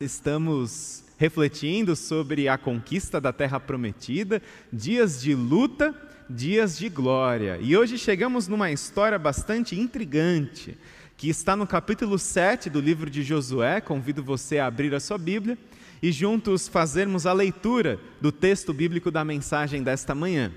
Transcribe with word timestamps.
Estamos 0.00 1.02
refletindo 1.18 1.96
sobre 1.96 2.48
a 2.48 2.56
conquista 2.56 3.20
da 3.20 3.32
terra 3.32 3.58
prometida, 3.58 4.40
dias 4.72 5.20
de 5.20 5.34
luta, 5.34 5.92
dias 6.30 6.78
de 6.78 6.88
glória. 6.88 7.58
E 7.60 7.76
hoje 7.76 7.98
chegamos 7.98 8.46
numa 8.46 8.70
história 8.70 9.18
bastante 9.18 9.74
intrigante, 9.74 10.78
que 11.16 11.28
está 11.28 11.56
no 11.56 11.66
capítulo 11.66 12.16
7 12.16 12.70
do 12.70 12.80
livro 12.80 13.10
de 13.10 13.24
Josué. 13.24 13.80
Convido 13.80 14.22
você 14.22 14.60
a 14.60 14.66
abrir 14.66 14.94
a 14.94 15.00
sua 15.00 15.18
Bíblia 15.18 15.58
e 16.00 16.12
juntos 16.12 16.68
fazermos 16.68 17.26
a 17.26 17.32
leitura 17.32 17.98
do 18.20 18.30
texto 18.30 18.72
bíblico 18.72 19.10
da 19.10 19.24
mensagem 19.24 19.82
desta 19.82 20.14
manhã. 20.14 20.52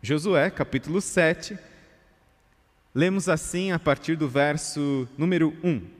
Josué, 0.00 0.50
capítulo 0.50 1.00
7. 1.00 1.58
Lemos 2.94 3.28
assim 3.28 3.72
a 3.72 3.78
partir 3.80 4.14
do 4.14 4.28
verso 4.28 5.08
número 5.18 5.52
1. 5.64 5.98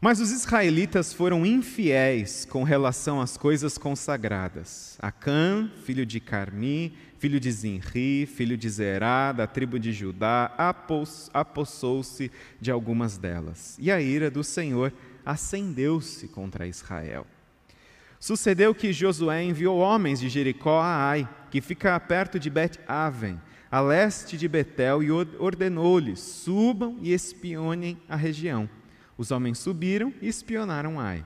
Mas 0.00 0.20
os 0.20 0.30
israelitas 0.30 1.12
foram 1.12 1.46
infiéis 1.46 2.44
com 2.44 2.62
relação 2.62 3.20
às 3.20 3.36
coisas 3.36 3.78
consagradas. 3.78 4.98
Acã, 5.00 5.70
filho 5.84 6.04
de 6.04 6.20
Carmi, 6.20 6.92
filho 7.18 7.40
de 7.40 7.50
Zinri, 7.50 8.26
filho 8.26 8.58
de 8.58 8.68
Zerá, 8.68 9.32
da 9.32 9.46
tribo 9.46 9.78
de 9.78 9.92
Judá, 9.92 10.54
apossou-se 11.32 12.30
de 12.60 12.70
algumas 12.70 13.16
delas. 13.16 13.76
E 13.80 13.90
a 13.90 14.00
ira 14.00 14.30
do 14.30 14.44
Senhor 14.44 14.92
acendeu-se 15.24 16.28
contra 16.28 16.66
Israel. 16.66 17.26
Sucedeu 18.20 18.74
que 18.74 18.92
Josué 18.92 19.44
enviou 19.44 19.78
homens 19.78 20.20
de 20.20 20.28
Jericó 20.28 20.80
a 20.80 21.08
Ai, 21.08 21.28
que 21.50 21.62
fica 21.62 21.98
perto 21.98 22.38
de 22.38 22.50
Bet-Aven, 22.50 23.40
a 23.70 23.80
leste 23.80 24.36
de 24.36 24.46
Betel, 24.46 25.02
e 25.02 25.10
ordenou-lhes: 25.10 26.20
subam 26.20 26.98
e 27.00 27.12
espionem 27.12 27.98
a 28.08 28.14
região. 28.14 28.68
Os 29.16 29.30
homens 29.30 29.58
subiram 29.58 30.12
e 30.20 30.28
espionaram 30.28 31.00
Ai. 31.00 31.24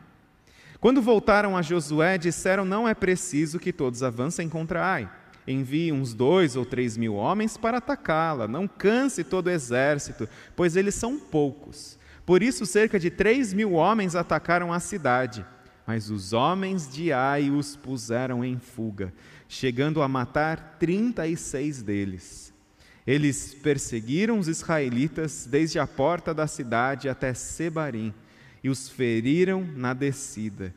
Quando 0.80 1.02
voltaram 1.02 1.56
a 1.56 1.62
Josué, 1.62 2.16
disseram: 2.16 2.64
Não 2.64 2.88
é 2.88 2.94
preciso 2.94 3.58
que 3.58 3.72
todos 3.72 4.02
avancem 4.02 4.48
contra 4.48 4.84
Ai. 4.84 5.10
Envie 5.46 5.92
uns 5.92 6.14
dois 6.14 6.54
ou 6.54 6.64
três 6.64 6.96
mil 6.96 7.14
homens 7.14 7.56
para 7.56 7.78
atacá-la. 7.78 8.46
Não 8.46 8.68
canse 8.68 9.24
todo 9.24 9.48
o 9.48 9.50
exército, 9.50 10.28
pois 10.54 10.76
eles 10.76 10.94
são 10.94 11.18
poucos. 11.18 11.98
Por 12.24 12.42
isso, 12.42 12.64
cerca 12.64 12.98
de 12.98 13.10
três 13.10 13.52
mil 13.52 13.72
homens 13.72 14.14
atacaram 14.14 14.72
a 14.72 14.78
cidade. 14.78 15.44
Mas 15.86 16.08
os 16.10 16.32
homens 16.32 16.88
de 16.88 17.12
Ai 17.12 17.50
os 17.50 17.74
puseram 17.74 18.44
em 18.44 18.58
fuga, 18.58 19.12
chegando 19.48 20.02
a 20.02 20.08
matar 20.08 20.76
trinta 20.78 21.26
e 21.26 21.36
seis 21.36 21.82
deles. 21.82 22.49
Eles 23.06 23.54
perseguiram 23.54 24.38
os 24.38 24.48
israelitas 24.48 25.46
desde 25.50 25.78
a 25.78 25.86
porta 25.86 26.34
da 26.34 26.46
cidade 26.46 27.08
até 27.08 27.32
Sebarim 27.34 28.12
e 28.62 28.68
os 28.68 28.88
feriram 28.88 29.64
na 29.64 29.94
descida. 29.94 30.74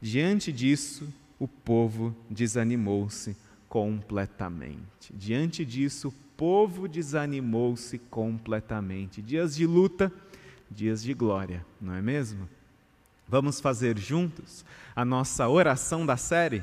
Diante 0.00 0.52
disso, 0.52 1.12
o 1.38 1.48
povo 1.48 2.14
desanimou-se 2.28 3.36
completamente. 3.68 5.12
Diante 5.12 5.64
disso, 5.64 6.08
o 6.08 6.12
povo 6.36 6.86
desanimou-se 6.86 7.98
completamente. 7.98 9.22
Dias 9.22 9.56
de 9.56 9.66
luta, 9.66 10.12
dias 10.70 11.02
de 11.02 11.14
glória, 11.14 11.64
não 11.80 11.94
é 11.94 12.02
mesmo? 12.02 12.48
Vamos 13.26 13.60
fazer 13.60 13.98
juntos 13.98 14.64
a 14.94 15.04
nossa 15.04 15.48
oração 15.48 16.04
da 16.04 16.16
série? 16.16 16.62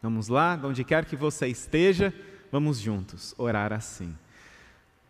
Vamos 0.00 0.28
lá, 0.28 0.58
onde 0.62 0.84
quer 0.84 1.04
que 1.04 1.16
você 1.16 1.48
esteja, 1.48 2.14
vamos 2.52 2.78
juntos 2.78 3.34
orar 3.36 3.72
assim. 3.72 4.14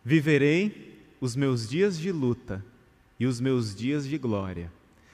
Viverei 0.09 0.97
os 1.21 1.35
meus 1.35 1.69
dias 1.69 1.99
de 1.99 2.11
luta 2.11 2.65
e 3.19 3.27
os 3.27 3.39
meus 3.39 3.75
dias 3.75 4.07
de 4.07 4.17
glória, 4.17 4.71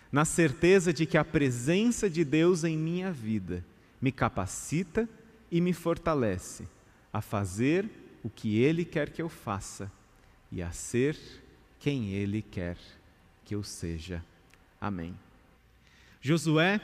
na 0.10 0.24
certeza 0.24 0.94
de 0.94 1.06
que 1.06 1.18
a 1.18 1.26
presença 1.26 2.10
de 2.10 2.24
Deus 2.24 2.64
em 2.64 2.78
minha 2.78 3.12
vida 3.12 3.62
me 4.00 4.10
capacita 4.10 5.06
e 5.52 5.60
me 5.60 5.74
fortalece 5.74 6.66
a 7.12 7.20
fazer 7.20 7.90
o 8.24 8.30
que 8.30 8.58
Ele 8.58 8.86
quer 8.86 9.10
que 9.10 9.22
eu 9.22 9.28
faça 9.28 9.92
e 10.50 10.62
a 10.62 10.72
ser 10.72 11.18
quem 11.78 12.12
Ele 12.12 12.42
quer 12.42 12.78
que 13.44 13.54
eu 13.54 13.64
seja. 13.64 14.24
Amém. 14.80 15.14
Josué 16.22 16.80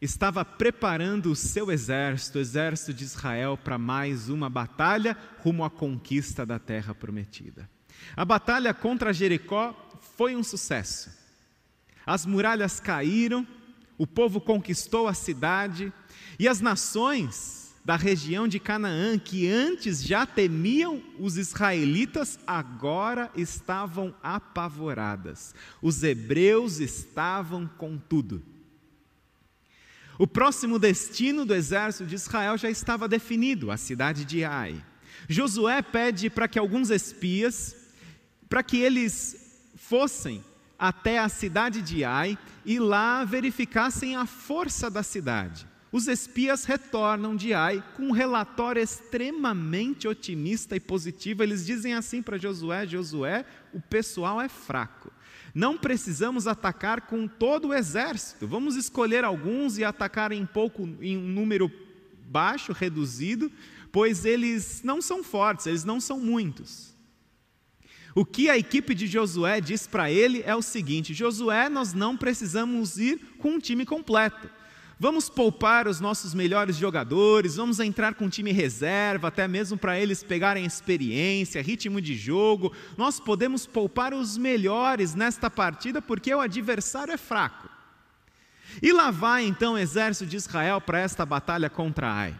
estava 0.00 0.44
preparando 0.44 1.30
o 1.30 1.36
seu 1.36 1.70
exército, 1.70 2.38
o 2.38 2.40
exército 2.40 2.94
de 2.94 3.04
Israel, 3.04 3.56
para 3.56 3.78
mais 3.78 4.28
uma 4.28 4.48
batalha 4.48 5.16
rumo 5.38 5.64
à 5.64 5.70
conquista 5.70 6.46
da 6.46 6.58
terra 6.58 6.94
prometida. 6.94 7.68
A 8.16 8.24
batalha 8.24 8.72
contra 8.72 9.12
Jericó 9.12 9.74
foi 10.16 10.36
um 10.36 10.42
sucesso. 10.42 11.10
As 12.06 12.24
muralhas 12.24 12.80
caíram, 12.80 13.46
o 13.98 14.06
povo 14.06 14.40
conquistou 14.40 15.08
a 15.08 15.14
cidade 15.14 15.92
e 16.38 16.46
as 16.46 16.60
nações 16.60 17.74
da 17.84 17.96
região 17.96 18.46
de 18.46 18.60
Canaã, 18.60 19.18
que 19.18 19.48
antes 19.48 20.02
já 20.02 20.26
temiam 20.26 21.02
os 21.18 21.38
israelitas, 21.38 22.38
agora 22.46 23.30
estavam 23.34 24.14
apavoradas. 24.22 25.54
Os 25.80 26.02
hebreus 26.02 26.80
estavam 26.80 27.66
com 27.66 27.96
tudo. 27.96 28.42
O 30.18 30.26
próximo 30.26 30.80
destino 30.80 31.44
do 31.44 31.54
exército 31.54 32.04
de 32.04 32.16
Israel 32.16 32.58
já 32.58 32.68
estava 32.68 33.06
definido, 33.06 33.70
a 33.70 33.76
cidade 33.76 34.24
de 34.24 34.44
Ai. 34.44 34.84
Josué 35.28 35.80
pede 35.80 36.28
para 36.28 36.48
que 36.48 36.58
alguns 36.58 36.90
espias, 36.90 37.76
para 38.48 38.64
que 38.64 38.78
eles 38.78 39.70
fossem 39.76 40.42
até 40.76 41.20
a 41.20 41.28
cidade 41.28 41.80
de 41.80 42.04
Ai 42.04 42.36
e 42.64 42.80
lá 42.80 43.24
verificassem 43.24 44.16
a 44.16 44.26
força 44.26 44.90
da 44.90 45.04
cidade. 45.04 45.68
Os 45.92 46.08
espias 46.08 46.64
retornam 46.64 47.36
de 47.36 47.54
Ai 47.54 47.82
com 47.96 48.08
um 48.08 48.12
relatório 48.12 48.82
extremamente 48.82 50.08
otimista 50.08 50.74
e 50.74 50.80
positivo. 50.80 51.44
Eles 51.44 51.64
dizem 51.64 51.94
assim 51.94 52.20
para 52.20 52.36
Josué: 52.38 52.86
Josué, 52.86 53.46
o 53.72 53.80
pessoal 53.80 54.40
é 54.40 54.48
fraco. 54.48 55.12
Não 55.54 55.76
precisamos 55.76 56.46
atacar 56.46 57.02
com 57.02 57.26
todo 57.26 57.68
o 57.68 57.74
exército. 57.74 58.46
Vamos 58.46 58.76
escolher 58.76 59.24
alguns 59.24 59.78
e 59.78 59.84
atacar 59.84 60.32
em 60.32 60.44
pouco, 60.44 60.88
em 61.00 61.16
um 61.16 61.28
número 61.28 61.70
baixo, 62.28 62.72
reduzido, 62.72 63.50
pois 63.90 64.24
eles 64.24 64.82
não 64.84 65.00
são 65.00 65.24
fortes, 65.24 65.66
eles 65.66 65.84
não 65.84 66.00
são 66.00 66.20
muitos. 66.20 66.94
O 68.14 68.24
que 68.24 68.50
a 68.50 68.58
equipe 68.58 68.94
de 68.94 69.06
Josué 69.06 69.60
diz 69.60 69.86
para 69.86 70.10
ele 70.10 70.42
é 70.44 70.54
o 70.54 70.62
seguinte: 70.62 71.14
Josué, 71.14 71.68
nós 71.68 71.92
não 71.92 72.16
precisamos 72.16 72.98
ir 72.98 73.18
com 73.38 73.52
um 73.52 73.58
time 73.58 73.86
completo. 73.86 74.50
Vamos 75.00 75.30
poupar 75.30 75.86
os 75.86 76.00
nossos 76.00 76.34
melhores 76.34 76.76
jogadores, 76.76 77.54
vamos 77.54 77.78
entrar 77.78 78.14
com 78.14 78.28
time 78.28 78.50
reserva, 78.50 79.28
até 79.28 79.46
mesmo 79.46 79.78
para 79.78 79.98
eles 79.98 80.24
pegarem 80.24 80.64
experiência, 80.64 81.62
ritmo 81.62 82.00
de 82.00 82.16
jogo. 82.16 82.72
Nós 82.96 83.20
podemos 83.20 83.64
poupar 83.64 84.12
os 84.12 84.36
melhores 84.36 85.14
nesta 85.14 85.48
partida 85.48 86.02
porque 86.02 86.34
o 86.34 86.40
adversário 86.40 87.12
é 87.12 87.16
fraco. 87.16 87.68
E 88.82 88.92
lá 88.92 89.12
vai 89.12 89.46
então 89.46 89.74
o 89.74 89.78
exército 89.78 90.28
de 90.28 90.36
Israel 90.36 90.80
para 90.80 90.98
esta 90.98 91.24
batalha 91.24 91.70
contra 91.70 92.12
Ai. 92.12 92.34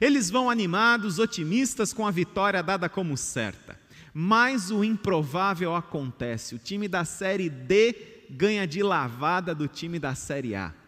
Eles 0.00 0.28
vão 0.28 0.50
animados, 0.50 1.20
otimistas 1.20 1.92
com 1.92 2.04
a 2.04 2.10
vitória 2.10 2.64
dada 2.64 2.88
como 2.88 3.16
certa. 3.16 3.78
Mas 4.12 4.72
o 4.72 4.82
improvável 4.82 5.74
acontece: 5.76 6.54
o 6.54 6.58
time 6.58 6.88
da 6.88 7.04
série 7.04 7.48
D 7.48 8.26
ganha 8.28 8.66
de 8.66 8.82
lavada 8.82 9.54
do 9.54 9.68
time 9.68 10.00
da 10.00 10.16
série 10.16 10.56
A. 10.56 10.81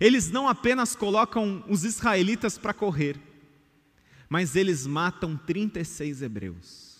Eles 0.00 0.30
não 0.30 0.48
apenas 0.48 0.96
colocam 0.96 1.62
os 1.68 1.84
israelitas 1.84 2.56
para 2.56 2.72
correr, 2.72 3.20
mas 4.28 4.56
eles 4.56 4.86
matam 4.86 5.36
36 5.36 6.22
hebreus. 6.22 6.98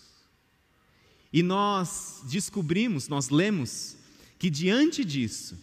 E 1.33 1.41
nós 1.41 2.21
descobrimos, 2.29 3.07
nós 3.07 3.29
lemos, 3.29 3.97
que 4.37 4.49
diante 4.49 5.03
disso, 5.03 5.57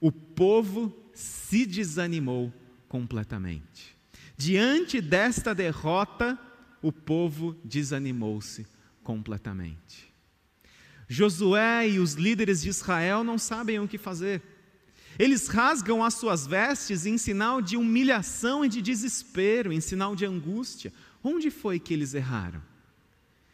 o 0.00 0.12
povo 0.12 0.94
se 1.14 1.64
desanimou 1.64 2.52
completamente. 2.88 3.96
Diante 4.36 5.00
desta 5.00 5.54
derrota, 5.54 6.38
o 6.82 6.92
povo 6.92 7.56
desanimou-se 7.64 8.66
completamente. 9.02 10.12
Josué 11.08 11.88
e 11.88 11.98
os 11.98 12.14
líderes 12.14 12.62
de 12.62 12.68
Israel 12.68 13.22
não 13.22 13.38
sabem 13.38 13.78
o 13.78 13.86
que 13.88 13.96
fazer. 13.96 14.42
Eles 15.18 15.46
rasgam 15.46 16.02
as 16.02 16.14
suas 16.14 16.46
vestes 16.46 17.06
em 17.06 17.16
sinal 17.16 17.62
de 17.62 17.76
humilhação 17.76 18.64
e 18.64 18.68
de 18.68 18.82
desespero, 18.82 19.72
em 19.72 19.80
sinal 19.80 20.16
de 20.16 20.24
angústia. 20.26 20.92
Onde 21.22 21.50
foi 21.50 21.78
que 21.78 21.94
eles 21.94 22.14
erraram? 22.14 22.60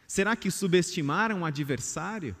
Será 0.07 0.35
que 0.35 0.49
subestimaram 0.49 1.41
o 1.41 1.45
adversário? 1.45 2.35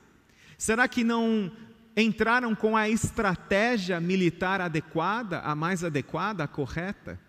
Será 0.57 0.87
que 0.87 1.03
não 1.03 1.51
entraram 1.95 2.55
com 2.55 2.75
a 2.75 2.89
estratégia 2.89 3.99
militar 3.99 4.59
adequada, 4.59 5.39
a 5.39 5.55
mais 5.55 5.83
adequada, 5.83 6.43
a 6.43 6.47
correta? 6.47 7.19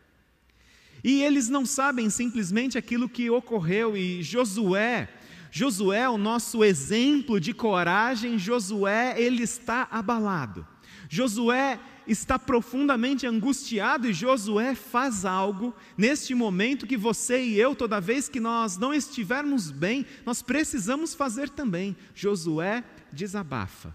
E 1.04 1.22
eles 1.22 1.48
não 1.48 1.66
sabem 1.66 2.08
simplesmente 2.08 2.78
aquilo 2.78 3.08
que 3.08 3.28
ocorreu, 3.28 3.96
e 3.96 4.22
Josué, 4.22 5.08
Josué, 5.50 6.08
o 6.08 6.16
nosso 6.16 6.64
exemplo 6.64 7.38
de 7.38 7.52
coragem, 7.52 8.38
Josué, 8.38 9.14
ele 9.20 9.42
está 9.42 9.86
abalado. 9.90 10.66
Josué 11.14 11.78
está 12.06 12.38
profundamente 12.38 13.26
angustiado 13.26 14.08
e 14.08 14.14
Josué 14.14 14.74
faz 14.74 15.26
algo 15.26 15.74
neste 15.94 16.34
momento 16.34 16.86
que 16.86 16.96
você 16.96 17.44
e 17.44 17.60
eu, 17.60 17.76
toda 17.76 18.00
vez 18.00 18.30
que 18.30 18.40
nós 18.40 18.78
não 18.78 18.94
estivermos 18.94 19.70
bem, 19.70 20.06
nós 20.24 20.40
precisamos 20.40 21.12
fazer 21.12 21.50
também. 21.50 21.94
Josué 22.14 22.82
desabafa. 23.12 23.94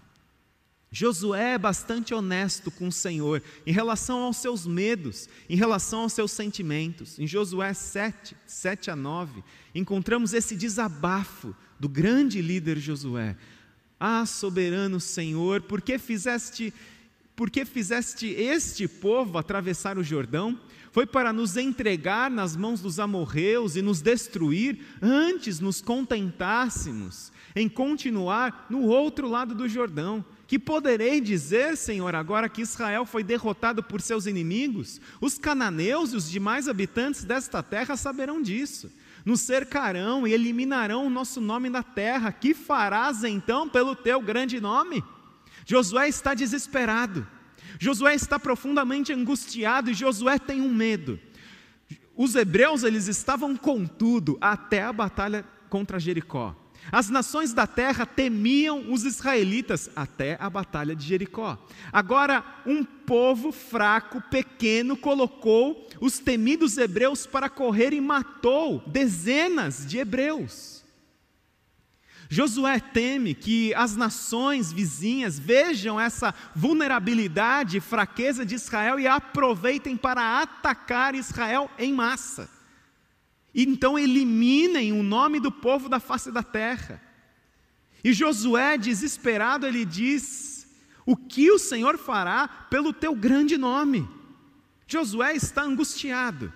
Josué 0.92 1.54
é 1.54 1.58
bastante 1.58 2.14
honesto 2.14 2.70
com 2.70 2.86
o 2.86 2.92
Senhor 2.92 3.42
em 3.66 3.72
relação 3.72 4.20
aos 4.20 4.36
seus 4.36 4.64
medos, 4.64 5.28
em 5.50 5.56
relação 5.56 6.02
aos 6.02 6.12
seus 6.12 6.30
sentimentos. 6.30 7.18
Em 7.18 7.26
Josué 7.26 7.74
7, 7.74 8.36
7 8.46 8.92
a 8.92 8.96
9, 8.96 9.42
encontramos 9.74 10.34
esse 10.34 10.54
desabafo 10.54 11.52
do 11.80 11.88
grande 11.88 12.40
líder 12.40 12.78
Josué. 12.78 13.36
Ah, 13.98 14.24
soberano 14.24 15.00
Senhor, 15.00 15.62
por 15.62 15.82
que 15.82 15.98
fizeste, 15.98 16.72
por 17.38 17.50
que 17.50 17.64
fizeste 17.64 18.26
este 18.26 18.88
povo 18.88 19.38
atravessar 19.38 19.96
o 19.96 20.02
Jordão? 20.02 20.58
Foi 20.90 21.06
para 21.06 21.32
nos 21.32 21.56
entregar 21.56 22.28
nas 22.28 22.56
mãos 22.56 22.80
dos 22.80 22.98
amorreus 22.98 23.76
e 23.76 23.80
nos 23.80 24.02
destruir, 24.02 24.80
antes 25.00 25.60
nos 25.60 25.80
contentássemos 25.80 27.30
em 27.54 27.68
continuar 27.68 28.66
no 28.68 28.82
outro 28.82 29.28
lado 29.28 29.54
do 29.54 29.68
Jordão. 29.68 30.24
Que 30.48 30.58
poderei 30.58 31.20
dizer, 31.20 31.76
Senhor, 31.76 32.12
agora 32.16 32.48
que 32.48 32.62
Israel 32.62 33.06
foi 33.06 33.22
derrotado 33.22 33.84
por 33.84 34.00
seus 34.00 34.26
inimigos? 34.26 35.00
Os 35.20 35.38
cananeus 35.38 36.12
e 36.12 36.16
os 36.16 36.28
demais 36.28 36.66
habitantes 36.66 37.22
desta 37.22 37.62
terra 37.62 37.96
saberão 37.96 38.42
disso. 38.42 38.90
Nos 39.24 39.42
cercarão 39.42 40.26
e 40.26 40.32
eliminarão 40.32 41.06
o 41.06 41.10
nosso 41.10 41.40
nome 41.40 41.70
da 41.70 41.84
terra. 41.84 42.32
Que 42.32 42.52
farás 42.52 43.22
então 43.22 43.68
pelo 43.68 43.94
teu 43.94 44.20
grande 44.20 44.60
nome? 44.60 45.04
Josué 45.68 46.08
está 46.08 46.32
desesperado. 46.32 47.26
Josué 47.78 48.14
está 48.14 48.38
profundamente 48.38 49.12
angustiado 49.12 49.90
e 49.90 49.94
Josué 49.94 50.38
tem 50.38 50.62
um 50.62 50.72
medo. 50.72 51.20
Os 52.16 52.34
hebreus 52.34 52.84
eles 52.84 53.06
estavam 53.06 53.54
com 53.54 53.86
tudo 53.86 54.38
até 54.40 54.82
a 54.82 54.92
batalha 54.94 55.44
contra 55.68 56.00
Jericó. 56.00 56.56
As 56.90 57.10
nações 57.10 57.52
da 57.52 57.66
terra 57.66 58.06
temiam 58.06 58.90
os 58.90 59.04
israelitas 59.04 59.90
até 59.94 60.38
a 60.40 60.48
batalha 60.48 60.96
de 60.96 61.04
Jericó. 61.04 61.58
Agora, 61.92 62.42
um 62.64 62.82
povo 62.82 63.52
fraco, 63.52 64.22
pequeno, 64.22 64.96
colocou 64.96 65.86
os 66.00 66.18
temidos 66.18 66.78
hebreus 66.78 67.26
para 67.26 67.50
correr 67.50 67.92
e 67.92 68.00
matou 68.00 68.82
dezenas 68.86 69.84
de 69.86 69.98
hebreus. 69.98 70.77
Josué 72.30 72.78
teme 72.78 73.34
que 73.34 73.72
as 73.74 73.96
nações 73.96 74.70
vizinhas 74.70 75.38
vejam 75.38 75.98
essa 75.98 76.34
vulnerabilidade 76.54 77.78
e 77.78 77.80
fraqueza 77.80 78.44
de 78.44 78.54
Israel 78.54 79.00
e 79.00 79.06
aproveitem 79.06 79.96
para 79.96 80.42
atacar 80.42 81.14
Israel 81.14 81.70
em 81.78 81.92
massa. 81.92 82.50
Então 83.54 83.98
eliminem 83.98 84.92
o 84.92 85.02
nome 85.02 85.40
do 85.40 85.50
povo 85.50 85.88
da 85.88 85.98
face 85.98 86.30
da 86.30 86.42
terra. 86.42 87.00
E 88.04 88.12
Josué, 88.12 88.76
desesperado, 88.76 89.66
ele 89.66 89.86
diz: 89.86 90.68
O 91.06 91.16
que 91.16 91.50
o 91.50 91.58
Senhor 91.58 91.96
fará 91.96 92.46
pelo 92.46 92.92
teu 92.92 93.14
grande 93.14 93.56
nome? 93.56 94.06
Josué 94.86 95.34
está 95.34 95.62
angustiado. 95.62 96.52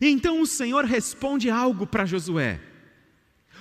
E 0.00 0.06
então 0.06 0.40
o 0.40 0.46
Senhor 0.46 0.84
responde 0.84 1.50
algo 1.50 1.86
para 1.86 2.04
Josué. 2.04 2.60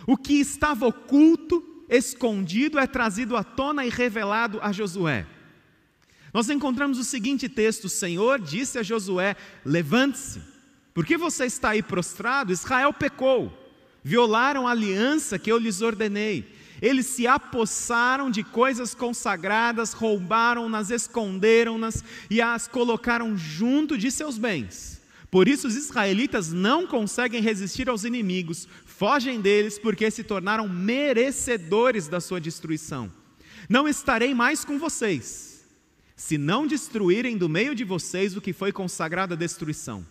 O 0.09 0.17
que 0.17 0.39
estava 0.39 0.87
oculto, 0.87 1.63
escondido, 1.87 2.79
é 2.79 2.87
trazido 2.87 3.37
à 3.37 3.43
tona 3.43 3.85
e 3.85 3.89
revelado 3.89 4.57
a 4.59 4.71
Josué. 4.71 5.27
Nós 6.33 6.49
encontramos 6.49 6.97
o 6.97 7.03
seguinte 7.03 7.47
texto: 7.47 7.85
O 7.85 7.89
Senhor 7.89 8.39
disse 8.39 8.79
a 8.79 8.81
Josué: 8.81 9.35
Levante-se 9.63 10.41
por 10.95 11.05
que 11.05 11.15
você 11.15 11.45
está 11.45 11.69
aí 11.69 11.83
prostrado? 11.83 12.51
Israel 12.51 12.91
pecou, 12.91 13.53
violaram 14.03 14.67
a 14.67 14.71
aliança 14.71 15.37
que 15.37 15.51
eu 15.51 15.59
lhes 15.59 15.79
ordenei. 15.79 16.55
Eles 16.81 17.05
se 17.05 17.27
apossaram 17.27 18.31
de 18.31 18.43
coisas 18.43 18.95
consagradas, 18.95 19.93
roubaram-nas, 19.93 20.89
esconderam-nas 20.89 22.03
e 22.31 22.41
as 22.41 22.67
colocaram 22.67 23.37
junto 23.37 23.95
de 23.95 24.09
seus 24.09 24.39
bens. 24.39 24.99
Por 25.29 25.47
isso 25.47 25.67
os 25.67 25.75
israelitas 25.75 26.51
não 26.51 26.87
conseguem 26.87 27.41
resistir 27.41 27.87
aos 27.87 28.03
inimigos, 28.03 28.67
fogem 28.99 29.41
deles 29.41 29.79
porque 29.79 30.11
se 30.11 30.23
tornaram 30.23 30.69
merecedores 30.69 32.07
da 32.07 32.21
sua 32.21 32.39
destruição. 32.39 33.11
Não 33.67 33.87
estarei 33.87 34.35
mais 34.35 34.63
com 34.63 34.77
vocês, 34.77 35.65
se 36.15 36.37
não 36.37 36.67
destruírem 36.67 37.35
do 37.35 37.49
meio 37.49 37.73
de 37.73 37.83
vocês 37.83 38.37
o 38.37 38.41
que 38.41 38.53
foi 38.53 38.71
consagrado 38.71 39.33
à 39.33 39.37
destruição 39.37 40.05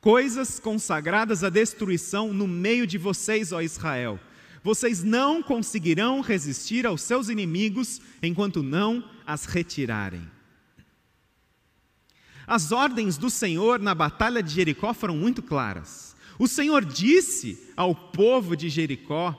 coisas 0.00 0.58
consagradas 0.58 1.44
à 1.44 1.50
destruição 1.50 2.32
no 2.32 2.48
meio 2.48 2.86
de 2.86 2.96
vocês, 2.96 3.52
ó 3.52 3.60
Israel. 3.60 4.18
Vocês 4.62 5.02
não 5.02 5.42
conseguirão 5.42 6.20
resistir 6.20 6.86
aos 6.86 7.02
seus 7.02 7.28
inimigos 7.28 8.00
enquanto 8.22 8.62
não 8.62 9.04
as 9.26 9.44
retirarem. 9.44 10.26
As 12.46 12.72
ordens 12.72 13.16
do 13.16 13.30
Senhor 13.30 13.78
na 13.78 13.94
batalha 13.94 14.42
de 14.42 14.52
Jericó 14.52 14.92
foram 14.92 15.16
muito 15.16 15.42
claras. 15.42 16.09
O 16.40 16.48
Senhor 16.48 16.86
disse 16.86 17.70
ao 17.76 17.94
povo 17.94 18.56
de 18.56 18.70
Jericó 18.70 19.38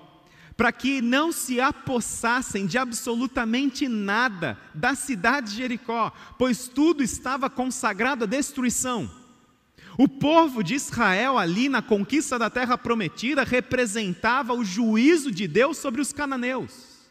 para 0.56 0.72
que 0.72 1.02
não 1.02 1.32
se 1.32 1.60
apossassem 1.60 2.68
de 2.68 2.78
absolutamente 2.78 3.88
nada 3.88 4.56
da 4.72 4.94
cidade 4.94 5.50
de 5.50 5.58
Jericó, 5.58 6.14
pois 6.38 6.68
tudo 6.68 7.02
estava 7.02 7.50
consagrado 7.50 8.26
à 8.26 8.28
destruição. 8.28 9.10
O 9.98 10.08
povo 10.08 10.64
de 10.64 10.76
Israel, 10.76 11.40
ali 11.40 11.68
na 11.68 11.82
conquista 11.82 12.38
da 12.38 12.52
terra 12.52 12.78
prometida, 12.78 13.44
representava 13.44 14.54
o 14.54 14.64
juízo 14.64 15.32
de 15.32 15.48
Deus 15.48 15.78
sobre 15.78 16.02
os 16.02 16.14
cananeus. 16.14 17.10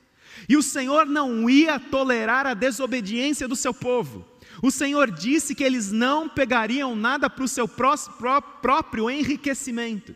E 0.49 0.57
o 0.57 0.63
Senhor 0.63 1.05
não 1.05 1.51
ia 1.51 1.81
tolerar 1.81 2.47
a 2.47 2.55
desobediência 2.55 3.49
do 3.49 3.57
seu 3.57 3.75
povo. 3.75 4.25
O 4.63 4.71
Senhor 4.71 5.11
disse 5.11 5.55
que 5.55 5.65
eles 5.65 5.91
não 5.91 6.29
pegariam 6.29 6.95
nada 6.95 7.31
para 7.31 7.45
o 7.45 7.49
seu 7.49 7.67
próprio 7.67 9.11
enriquecimento. 9.11 10.15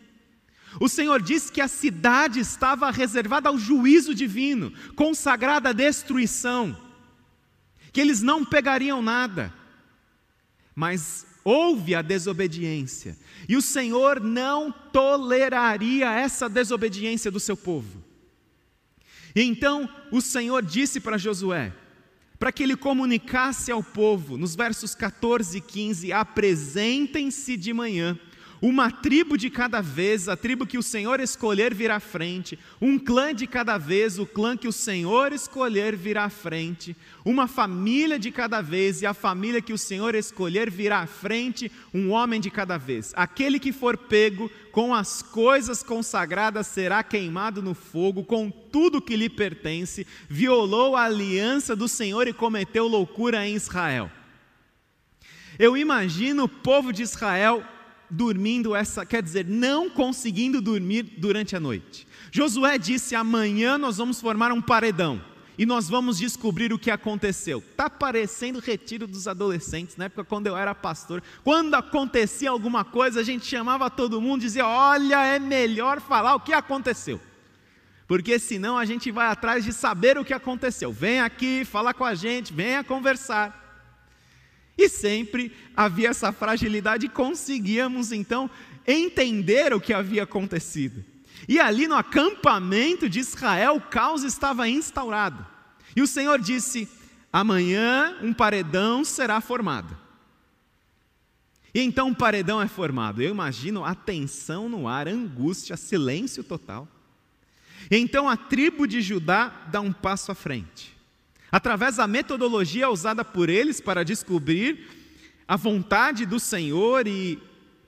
O 0.79 0.89
Senhor 0.89 1.21
disse 1.21 1.51
que 1.51 1.61
a 1.61 1.67
cidade 1.67 2.39
estava 2.39 2.91
reservada 2.91 3.49
ao 3.49 3.57
juízo 3.57 4.13
divino, 4.13 4.73
consagrada 4.95 5.69
à 5.69 5.73
destruição, 5.73 6.77
que 7.93 8.01
eles 8.01 8.21
não 8.21 8.43
pegariam 8.43 9.01
nada. 9.01 9.53
Mas 10.75 11.25
houve 11.43 11.95
a 11.95 12.01
desobediência, 12.01 13.17
e 13.47 13.55
o 13.55 13.61
Senhor 13.61 14.19
não 14.19 14.71
toleraria 14.71 16.11
essa 16.11 16.49
desobediência 16.49 17.31
do 17.31 17.39
seu 17.39 17.55
povo. 17.55 18.03
E 19.33 19.41
então 19.41 19.89
o 20.11 20.21
Senhor 20.21 20.63
disse 20.63 20.99
para 20.99 21.17
Josué, 21.17 21.71
para 22.45 22.51
que 22.51 22.61
ele 22.61 22.75
comunicasse 22.75 23.71
ao 23.71 23.81
povo, 23.81 24.37
nos 24.37 24.55
versos 24.55 24.93
14 24.93 25.57
e 25.57 25.61
15: 25.61 26.13
apresentem-se 26.13 27.57
de 27.57 27.73
manhã 27.73 28.19
uma 28.61 28.89
tribo 28.89 29.37
de 29.37 29.49
cada 29.49 29.81
vez, 29.81 30.29
a 30.29 30.35
tribo 30.35 30.65
que 30.65 30.77
o 30.77 30.83
Senhor 30.83 31.19
escolher 31.19 31.73
virá 31.73 31.97
à 31.97 31.99
frente. 31.99 32.57
Um 32.81 32.97
clã 32.97 33.33
de 33.33 33.45
cada 33.45 33.77
vez, 33.77 34.17
o 34.17 34.25
clã 34.25 34.55
que 34.55 34.67
o 34.67 34.73
Senhor 34.73 35.33
escolher 35.33 35.95
virá 35.95 36.25
à 36.25 36.29
frente. 36.29 36.95
Uma 37.23 37.47
família 37.47 38.17
de 38.17 38.31
cada 38.31 38.61
vez, 38.61 39.01
e 39.01 39.05
a 39.05 39.13
família 39.13 39.61
que 39.61 39.73
o 39.73 39.77
Senhor 39.77 40.15
escolher 40.15 40.69
virá 40.71 40.99
à 40.99 41.07
frente. 41.07 41.71
Um 41.93 42.11
homem 42.11 42.39
de 42.39 42.49
cada 42.49 42.77
vez. 42.77 43.13
Aquele 43.15 43.59
que 43.59 43.71
for 43.71 43.97
pego 43.97 44.49
com 44.75 44.93
as 44.93 45.21
coisas 45.21 45.81
consagradas 45.81 46.67
será 46.67 47.01
queimado 47.01 47.61
no 47.61 47.73
fogo, 47.73 48.25
com 48.25 48.51
tudo 48.51 49.01
que 49.01 49.15
lhe 49.15 49.29
pertence. 49.29 50.05
Violou 50.27 50.97
a 50.97 51.05
aliança 51.05 51.77
do 51.77 51.87
Senhor 51.87 52.27
e 52.27 52.33
cometeu 52.33 52.85
loucura 52.85 53.47
em 53.47 53.55
Israel. 53.55 54.11
Eu 55.57 55.77
imagino 55.77 56.43
o 56.43 56.49
povo 56.49 56.91
de 56.91 57.03
Israel 57.03 57.63
dormindo 58.09 58.75
essa, 58.75 59.05
quer 59.05 59.23
dizer, 59.23 59.45
não 59.45 59.89
conseguindo 59.89 60.61
dormir 60.61 61.03
durante 61.03 61.55
a 61.55 61.59
noite. 61.61 62.05
Josué 62.29 62.77
disse: 62.77 63.15
amanhã 63.15 63.77
nós 63.77 63.95
vamos 63.95 64.19
formar 64.19 64.51
um 64.51 64.61
paredão 64.61 65.21
e 65.57 65.65
nós 65.65 65.87
vamos 65.89 66.17
descobrir 66.17 66.73
o 66.73 66.79
que 66.79 66.91
aconteceu. 66.91 67.59
Está 67.59 67.89
parecendo 67.89 68.59
retiro 68.59 69.07
dos 69.07 69.27
adolescentes, 69.27 69.95
na 69.95 70.05
época 70.05 70.23
quando 70.23 70.47
eu 70.47 70.57
era 70.57 70.75
pastor. 70.75 71.23
Quando 71.43 71.75
acontecia 71.75 72.49
alguma 72.49 72.83
coisa, 72.83 73.21
a 73.21 73.23
gente 73.23 73.45
chamava 73.45 73.89
todo 73.89 74.21
mundo 74.21 74.41
e 74.41 74.45
dizia: 74.45 74.67
Olha, 74.67 75.23
é 75.25 75.39
melhor 75.39 76.01
falar 76.01 76.35
o 76.35 76.39
que 76.39 76.53
aconteceu. 76.53 77.19
Porque 78.07 78.37
senão 78.37 78.77
a 78.77 78.85
gente 78.85 79.11
vai 79.11 79.27
atrás 79.27 79.63
de 79.63 79.73
saber 79.73 80.17
o 80.17 80.25
que 80.25 80.33
aconteceu. 80.33 80.91
Vem 80.91 81.21
aqui 81.21 81.65
falar 81.65 81.93
com 81.93 82.05
a 82.05 82.13
gente, 82.13 82.53
venha 82.53 82.83
conversar. 82.83 83.63
E 84.77 84.89
sempre 84.89 85.55
havia 85.75 86.09
essa 86.09 86.31
fragilidade 86.31 87.05
e 87.05 87.09
conseguíamos 87.09 88.11
então 88.11 88.49
entender 88.85 89.73
o 89.73 89.79
que 89.79 89.93
havia 89.93 90.23
acontecido. 90.23 91.14
E 91.47 91.59
ali 91.59 91.87
no 91.87 91.95
acampamento 91.95 93.09
de 93.09 93.19
Israel, 93.19 93.75
o 93.75 93.81
caos 93.81 94.23
estava 94.23 94.67
instaurado. 94.67 95.45
E 95.95 96.01
o 96.01 96.07
Senhor 96.07 96.39
disse: 96.39 96.89
Amanhã 97.31 98.17
um 98.21 98.33
paredão 98.33 99.03
será 99.03 99.41
formado. 99.41 99.97
E 101.73 101.81
então 101.81 102.07
um 102.07 102.13
paredão 102.13 102.61
é 102.61 102.67
formado. 102.67 103.21
Eu 103.21 103.31
imagino 103.31 103.83
a 103.83 103.93
tensão 103.93 104.69
no 104.69 104.87
ar, 104.87 105.09
angústia, 105.09 105.75
silêncio 105.75 106.43
total. 106.43 106.87
E 107.91 107.97
então 107.97 108.29
a 108.29 108.37
tribo 108.37 108.87
de 108.87 109.01
Judá 109.01 109.67
dá 109.69 109.81
um 109.81 109.91
passo 109.91 110.31
à 110.31 110.35
frente. 110.35 110.95
Através 111.51 111.97
da 111.97 112.07
metodologia 112.07 112.89
usada 112.89 113.25
por 113.25 113.49
eles 113.49 113.81
para 113.81 114.03
descobrir 114.03 114.87
a 115.47 115.55
vontade 115.55 116.25
do 116.25 116.39
Senhor 116.39 117.05
e 117.07 117.37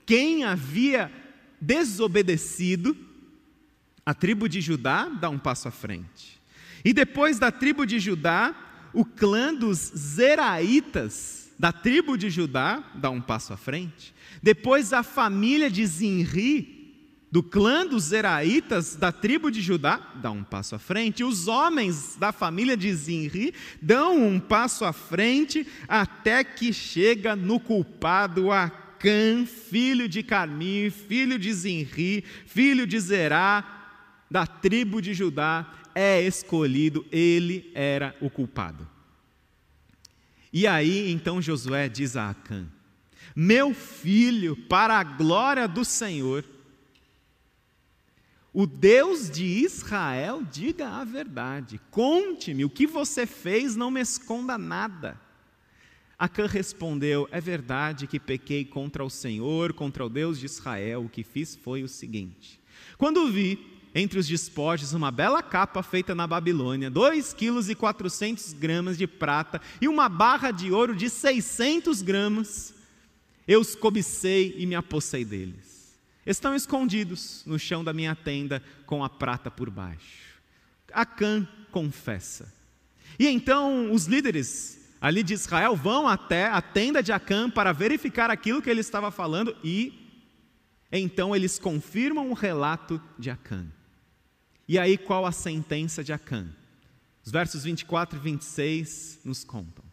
quem 0.06 0.44
havia 0.44 1.12
desobedecido, 1.60 2.96
a 4.08 4.14
tribo 4.14 4.48
de 4.48 4.62
Judá 4.62 5.10
dá 5.10 5.30
um 5.30 5.38
passo 5.38 5.68
à 5.68 5.72
frente. 5.72 6.40
E 6.86 6.94
depois 6.94 7.38
da 7.38 7.52
tribo 7.52 7.86
de 7.86 8.00
Judá, 8.00 8.56
o 8.94 9.04
clã 9.04 9.54
dos 9.54 9.92
Zeraitas, 9.98 11.52
da 11.60 11.74
tribo 11.74 12.18
de 12.18 12.30
Judá, 12.30 12.82
dá 12.96 13.10
um 13.10 13.20
passo 13.20 13.52
à 13.52 13.58
frente. 13.58 14.16
Depois 14.42 14.94
a 14.94 15.04
família 15.04 15.70
de 15.70 15.86
Zinri, 15.86 16.96
do 17.30 17.44
clã 17.44 17.86
dos 17.86 18.06
Zeraitas, 18.06 18.96
da 18.96 19.12
tribo 19.12 19.52
de 19.52 19.62
Judá, 19.62 20.14
dá 20.16 20.32
um 20.32 20.42
passo 20.42 20.76
à 20.76 20.80
frente. 20.80 21.22
Os 21.22 21.50
homens 21.50 22.16
da 22.16 22.32
família 22.32 22.78
de 22.78 22.94
Zinri 22.96 23.54
dão 23.82 24.26
um 24.26 24.40
passo 24.40 24.86
à 24.86 24.94
frente, 24.94 25.68
até 25.86 26.46
que 26.46 26.72
chega 26.72 27.36
no 27.36 27.60
culpado 27.60 28.54
Acã, 28.54 29.46
filho 29.46 30.08
de 30.08 30.24
Carmi, 30.24 30.90
filho 30.90 31.38
de 31.38 31.52
Zinri, 31.52 32.24
filho 32.46 32.88
de 32.88 32.98
Zerá, 33.02 33.74
da 34.29 34.46
tribo 34.46 35.01
de 35.01 35.13
Judá, 35.13 35.74
é 35.96 36.22
escolhido, 36.22 37.05
ele 37.12 37.72
era 37.74 38.15
o 38.22 38.29
culpado. 38.29 38.88
E 40.51 40.65
aí 40.65 41.12
então 41.12 41.41
Josué 41.41 41.89
diz 41.89 42.15
a 42.15 42.29
Acã: 42.29 42.67
Meu 43.36 43.74
filho, 43.74 44.55
para 44.55 45.00
a 45.00 45.03
glória 45.03 45.67
do 45.67 45.84
Senhor, 45.84 46.46
o 48.53 48.65
Deus 48.65 49.29
de 49.29 49.46
Israel, 49.46 50.43
diga 50.51 50.89
a 50.89 51.03
verdade, 51.03 51.79
conte-me 51.91 52.65
o 52.65 52.69
que 52.69 52.88
você 52.88 53.25
fez, 53.25 53.75
não 53.75 53.91
me 53.91 54.01
esconda 54.01 54.57
nada. 54.57 55.19
Acã 56.17 56.48
respondeu: 56.48 57.29
É 57.31 57.39
verdade 57.39 58.07
que 58.07 58.19
pequei 58.19 58.65
contra 58.65 59.03
o 59.05 59.10
Senhor, 59.10 59.74
contra 59.74 60.03
o 60.03 60.10
Deus 60.10 60.39
de 60.39 60.48
Israel. 60.48 61.05
O 61.05 61.10
que 61.10 61.24
fiz 61.24 61.55
foi 61.55 61.84
o 61.84 61.88
seguinte: 61.88 62.60
quando 62.98 63.31
vi 63.31 63.76
entre 64.00 64.20
os 64.20 64.27
despojos 64.27 64.94
uma 64.94 65.12
bela 65.12 65.42
capa 65.42 65.82
feita 65.82 66.13
na 66.13 66.27
Babilônia, 66.27 66.89
2 66.89 67.34
quilos 67.34 67.70
e 67.70 67.75
400 67.75 68.54
gramas 68.54 68.98
de 68.98 69.08
prata 69.08 69.60
e 69.82 69.88
uma 69.88 70.08
barra 70.08 70.51
de 70.51 70.72
ouro 70.72 70.96
de 70.96 71.10
600 71.10 72.01
gramas, 72.01 72.74
eu 73.48 73.60
os 73.60 73.75
cobicei 73.75 74.56
e 74.58 74.66
me 74.66 74.75
apossei 74.75 75.25
deles 75.25 75.77
estão 76.27 76.54
escondidos 76.54 77.42
no 77.46 77.58
chão 77.58 77.84
da 77.84 77.94
minha 77.94 78.13
tenda 78.13 78.62
com 78.86 79.04
a 79.04 79.10
prata 79.10 79.50
por 79.50 79.70
baixo. 79.70 80.42
Acã 80.92 81.48
confessa. 81.72 82.54
E 83.18 83.27
então 83.27 83.92
os 83.92 84.06
líderes 84.06 84.77
ali 85.00 85.24
de 85.24 85.34
Israel 85.34 85.75
vão 85.75 86.08
até 86.08 86.48
a 86.48 86.62
tenda 86.62 87.01
de 87.01 87.12
Acã 87.13 87.50
para 87.50 87.72
verificar 87.72 88.30
aquilo 88.30 88.62
que 88.62 88.70
ele 88.70 88.82
estava 88.82 89.10
falando 89.10 89.56
e 89.63 90.06
então 90.92 91.36
eles 91.36 91.58
confirmam 91.58 92.30
o 92.30 92.34
relato 92.34 93.01
de 93.18 93.30
Acã. 93.30 93.66
E 94.68 94.78
aí 94.78 94.98
qual 94.98 95.26
a 95.26 95.32
sentença 95.32 96.04
de 96.04 96.12
Acã? 96.12 96.48
Os 97.26 97.32
versos 97.32 97.64
24 97.64 98.18
e 98.18 98.22
26 98.22 99.20
nos 99.24 99.44
contam. 99.44 99.86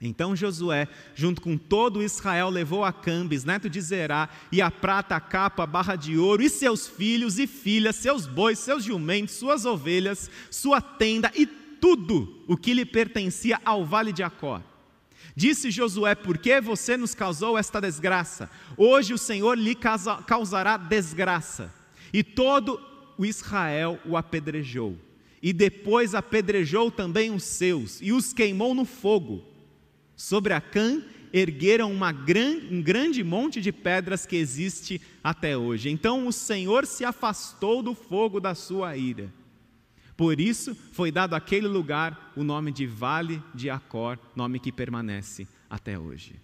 Então 0.00 0.36
Josué, 0.36 0.88
junto 1.14 1.40
com 1.40 1.56
todo 1.56 2.02
Israel, 2.02 2.50
levou 2.50 2.84
a 2.84 2.92
Cambis, 2.92 3.44
neto 3.44 3.70
de 3.70 3.80
Zerá, 3.80 4.28
e 4.52 4.60
a 4.60 4.70
prata, 4.70 5.16
a 5.16 5.20
capa, 5.20 5.62
a 5.62 5.66
barra 5.66 5.96
de 5.96 6.18
ouro, 6.18 6.42
e 6.42 6.50
seus 6.50 6.86
filhos 6.86 7.38
e 7.38 7.46
filhas, 7.46 7.96
seus 7.96 8.26
bois, 8.26 8.58
seus 8.58 8.84
jumentos, 8.84 9.34
suas 9.34 9.64
ovelhas, 9.64 10.30
sua 10.50 10.80
tenda 10.80 11.32
e 11.34 11.46
tudo 11.46 12.44
o 12.46 12.56
que 12.56 12.74
lhe 12.74 12.84
pertencia 12.84 13.60
ao 13.64 13.86
vale 13.86 14.12
de 14.12 14.22
Acó. 14.22 14.62
Disse 15.34 15.70
Josué: 15.70 16.14
Por 16.14 16.38
que 16.38 16.60
você 16.60 16.96
nos 16.96 17.14
causou 17.14 17.56
esta 17.56 17.80
desgraça? 17.80 18.50
Hoje 18.76 19.14
o 19.14 19.18
Senhor 19.18 19.56
lhe 19.56 19.76
causará 20.26 20.76
desgraça. 20.76 21.72
E 22.12 22.22
todo 22.22 22.80
o 23.18 23.24
Israel 23.24 23.98
o 24.04 24.16
apedrejou. 24.16 24.96
E 25.42 25.52
depois 25.52 26.14
apedrejou 26.14 26.90
também 26.90 27.30
os 27.30 27.44
seus, 27.44 28.00
e 28.00 28.12
os 28.12 28.32
queimou 28.32 28.74
no 28.74 28.84
fogo. 28.84 29.44
Sobre 30.16 30.52
Acã 30.52 31.02
ergueram 31.32 31.92
gran, 32.24 32.56
um 32.70 32.80
grande 32.82 33.22
monte 33.22 33.60
de 33.60 33.70
pedras 33.70 34.24
que 34.24 34.36
existe 34.36 35.00
até 35.22 35.56
hoje. 35.56 35.90
Então 35.90 36.26
o 36.26 36.32
Senhor 36.32 36.86
se 36.86 37.04
afastou 37.04 37.82
do 37.82 37.94
fogo 37.94 38.40
da 38.40 38.54
sua 38.54 38.96
ira. 38.96 39.32
Por 40.16 40.40
isso 40.40 40.74
foi 40.92 41.12
dado 41.12 41.34
àquele 41.34 41.66
lugar 41.66 42.32
o 42.34 42.42
nome 42.42 42.72
de 42.72 42.86
Vale 42.86 43.42
de 43.54 43.68
Acor, 43.68 44.18
nome 44.34 44.58
que 44.58 44.72
permanece 44.72 45.46
até 45.68 45.98
hoje. 45.98 46.40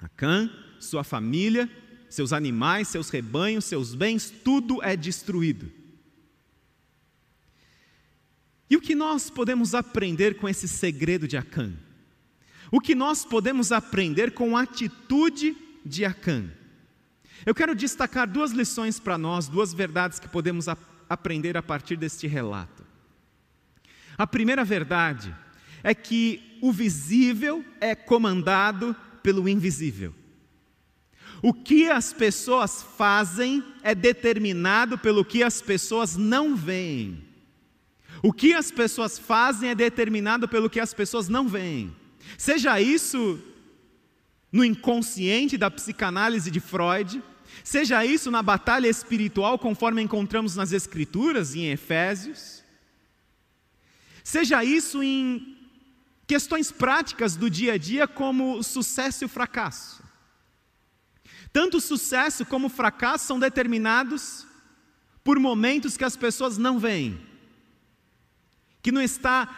Acã, 0.00 0.50
sua 0.80 1.04
família, 1.04 1.70
seus 2.08 2.32
animais, 2.32 2.88
seus 2.88 3.10
rebanhos, 3.10 3.66
seus 3.66 3.94
bens, 3.94 4.32
tudo 4.42 4.82
é 4.82 4.96
destruído. 4.96 5.70
E 8.68 8.76
o 8.76 8.80
que 8.80 8.94
nós 8.94 9.30
podemos 9.30 9.74
aprender 9.74 10.36
com 10.36 10.48
esse 10.48 10.66
segredo 10.66 11.28
de 11.28 11.36
Acã? 11.36 11.72
O 12.70 12.80
que 12.80 12.94
nós 12.94 13.24
podemos 13.24 13.70
aprender 13.70 14.32
com 14.32 14.56
a 14.56 14.62
atitude 14.62 15.56
de 15.84 16.04
Acã? 16.04 16.50
Eu 17.44 17.54
quero 17.54 17.74
destacar 17.74 18.28
duas 18.28 18.50
lições 18.50 18.98
para 18.98 19.16
nós, 19.16 19.46
duas 19.46 19.72
verdades 19.72 20.18
que 20.18 20.28
podemos 20.28 20.68
a 20.68 20.76
aprender 21.08 21.56
a 21.56 21.62
partir 21.62 21.96
deste 21.96 22.26
relato. 22.26 22.84
A 24.18 24.26
primeira 24.26 24.64
verdade 24.64 25.34
é 25.84 25.94
que 25.94 26.58
o 26.60 26.72
visível 26.72 27.64
é 27.80 27.94
comandado 27.94 28.96
pelo 29.22 29.48
invisível. 29.48 30.12
O 31.42 31.52
que 31.52 31.88
as 31.88 32.12
pessoas 32.12 32.82
fazem 32.96 33.62
é 33.82 33.94
determinado 33.94 34.98
pelo 34.98 35.24
que 35.24 35.42
as 35.42 35.60
pessoas 35.60 36.16
não 36.16 36.56
veem. 36.56 37.22
O 38.26 38.32
que 38.32 38.52
as 38.54 38.72
pessoas 38.72 39.20
fazem 39.20 39.70
é 39.70 39.74
determinado 39.76 40.48
pelo 40.48 40.68
que 40.68 40.80
as 40.80 40.92
pessoas 40.92 41.28
não 41.28 41.46
veem. 41.46 41.94
Seja 42.36 42.80
isso 42.80 43.40
no 44.50 44.64
inconsciente 44.64 45.56
da 45.56 45.70
psicanálise 45.70 46.50
de 46.50 46.58
Freud, 46.58 47.22
seja 47.62 48.04
isso 48.04 48.28
na 48.28 48.42
batalha 48.42 48.88
espiritual, 48.88 49.60
conforme 49.60 50.02
encontramos 50.02 50.56
nas 50.56 50.72
Escrituras 50.72 51.54
em 51.54 51.70
Efésios, 51.70 52.64
seja 54.24 54.64
isso 54.64 55.04
em 55.04 55.56
questões 56.26 56.72
práticas 56.72 57.36
do 57.36 57.48
dia 57.48 57.74
a 57.74 57.78
dia, 57.78 58.08
como 58.08 58.58
o 58.58 58.62
sucesso 58.64 59.22
e 59.22 59.26
o 59.26 59.28
fracasso. 59.28 60.02
Tanto 61.52 61.76
o 61.76 61.80
sucesso 61.80 62.44
como 62.44 62.66
o 62.66 62.70
fracasso 62.80 63.24
são 63.24 63.38
determinados 63.38 64.44
por 65.22 65.38
momentos 65.38 65.96
que 65.96 66.02
as 66.04 66.16
pessoas 66.16 66.58
não 66.58 66.76
veem, 66.76 67.25
que 68.86 68.92
não 68.92 69.02
está 69.02 69.48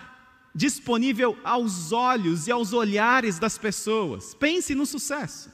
disponível 0.55 1.37
aos 1.45 1.93
olhos 1.93 2.47
e 2.47 2.51
aos 2.51 2.73
olhares 2.73 3.39
das 3.39 3.59
pessoas. 3.59 4.35
Pense 4.35 4.75
no 4.75 4.87
sucesso. 4.87 5.51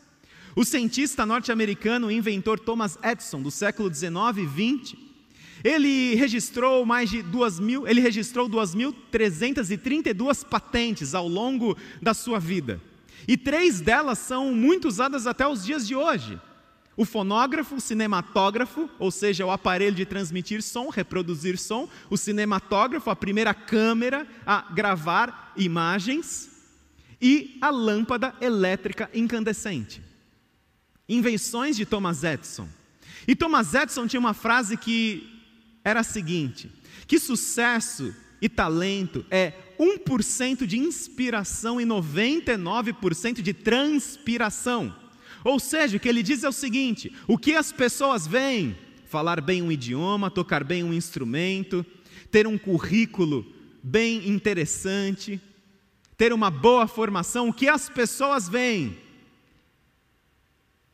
O 0.55 0.65
cientista 0.65 1.27
norte-americano 1.27 2.09
e 2.09 2.15
inventor 2.15 2.61
Thomas 2.61 2.97
Edison, 3.03 3.43
do 3.43 3.51
século 3.51 3.91
19 3.91 4.43
e 4.43 4.47
20, 4.47 4.97
ele 5.65 6.15
registrou 6.15 6.87
mais 6.87 7.11
de 7.11 7.21
2 7.21 7.59
mil, 7.59 7.85
ele 7.85 8.01
registrou 8.01 8.49
2.332 8.49 10.45
patentes 10.45 11.13
ao 11.13 11.27
longo 11.27 11.77
da 12.01 12.15
sua 12.15 12.39
vida. 12.39 12.81
E 13.27 13.37
três 13.37 13.81
delas 13.81 14.21
são 14.21 14.55
muito 14.55 14.87
usadas 14.87 15.27
até 15.27 15.49
os 15.49 15.65
dias 15.65 15.85
de 15.85 15.97
hoje. 15.97 16.41
O 16.97 17.05
fonógrafo, 17.05 17.77
o 17.77 17.81
cinematógrafo, 17.81 18.89
ou 18.99 19.11
seja, 19.11 19.45
o 19.45 19.51
aparelho 19.51 19.97
de 19.97 20.07
transmitir 20.07 20.63
som, 20.63 20.89
reproduzir 20.89 21.59
som, 21.59 21.89
o 22.09 22.17
cinematógrafo, 22.17 23.11
a 23.11 23.17
primeira 23.17 23.53
câmera 23.53 24.27
a 24.47 24.73
gravar 24.73 25.53
imagens, 25.57 26.55
e 27.25 27.57
a 27.61 27.71
lâmpada 27.71 28.35
elétrica 28.39 29.09
incandescente. 29.15 30.03
Invenções 31.09 31.75
de 31.75 31.87
Thomas 31.87 32.23
Edison. 32.23 32.69
E 33.27 33.35
Thomas 33.35 33.73
Edison 33.73 34.07
tinha 34.07 34.21
uma 34.21 34.35
frase 34.35 34.77
que 34.77 35.43
era 35.83 36.01
a 36.01 36.05
seguinte: 36.05 36.71
que 37.07 37.19
sucesso 37.19 38.15
e 38.43 38.49
talento 38.49 39.25
é 39.31 39.55
1% 39.79 40.67
de 40.67 40.79
inspiração 40.79 41.81
e 41.81 41.85
99% 41.85 43.41
de 43.41 43.55
transpiração. 43.55 44.95
Ou 45.45 45.61
seja, 45.61 45.97
o 45.97 46.01
que 46.01 46.09
ele 46.09 46.23
diz 46.23 46.43
é 46.43 46.49
o 46.49 46.53
seguinte: 46.53 47.13
o 47.29 47.37
que 47.39 47.55
as 47.55 47.71
pessoas 47.71 48.27
veem 48.27 48.77
falar 49.05 49.41
bem 49.41 49.63
um 49.63 49.71
idioma, 49.71 50.31
tocar 50.31 50.65
bem 50.65 50.83
um 50.83 50.93
instrumento, 50.93 51.87
ter 52.31 52.47
um 52.47 52.59
currículo 52.59 53.47
bem 53.83 54.29
interessante, 54.29 55.41
ter 56.17 56.33
uma 56.33 56.51
boa 56.51 56.87
formação, 56.87 57.49
o 57.49 57.53
que 57.53 57.69
as 57.69 57.89
pessoas 57.89 58.49
veem 58.49 58.97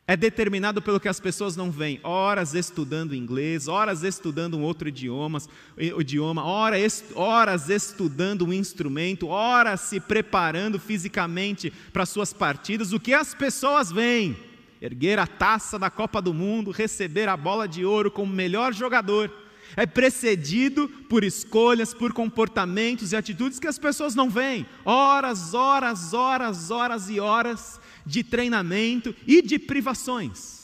é 0.07 0.17
determinado 0.17 0.81
pelo 0.81 0.99
que 0.99 1.07
as 1.07 1.19
pessoas 1.19 1.55
não 1.55 1.71
veem. 1.71 1.99
Horas 2.03 2.53
estudando 2.53 3.15
inglês, 3.15 3.67
horas 3.67 4.03
estudando 4.03 4.57
um 4.57 4.61
outro 4.61 4.89
idioma, 4.89 5.39
idioma 5.77 6.43
horas, 6.43 7.69
estudando 7.69 8.45
um 8.45 8.51
instrumento, 8.51 9.27
horas 9.27 9.81
se 9.81 9.99
preparando 9.99 10.79
fisicamente 10.79 11.71
para 11.93 12.05
suas 12.05 12.33
partidas. 12.33 12.91
O 12.91 12.99
que 12.99 13.13
as 13.13 13.33
pessoas 13.33 13.91
veem? 13.91 14.35
Erguer 14.81 15.19
a 15.19 15.27
taça 15.27 15.77
da 15.77 15.89
Copa 15.89 16.21
do 16.21 16.33
Mundo, 16.33 16.71
receber 16.71 17.29
a 17.29 17.37
bola 17.37 17.67
de 17.67 17.85
ouro 17.85 18.09
como 18.09 18.33
melhor 18.33 18.73
jogador. 18.73 19.31
É 19.77 19.85
precedido 19.85 20.89
por 21.07 21.23
escolhas, 21.23 21.93
por 21.93 22.11
comportamentos 22.11 23.13
e 23.13 23.15
atitudes 23.15 23.59
que 23.59 23.67
as 23.67 23.79
pessoas 23.79 24.15
não 24.15 24.29
veem. 24.29 24.65
Horas, 24.83 25.53
horas, 25.53 26.13
horas, 26.13 26.71
horas 26.71 27.09
e 27.09 27.19
horas 27.19 27.79
de 28.05 28.23
treinamento 28.23 29.15
e 29.27 29.41
de 29.41 29.59
privações. 29.59 30.61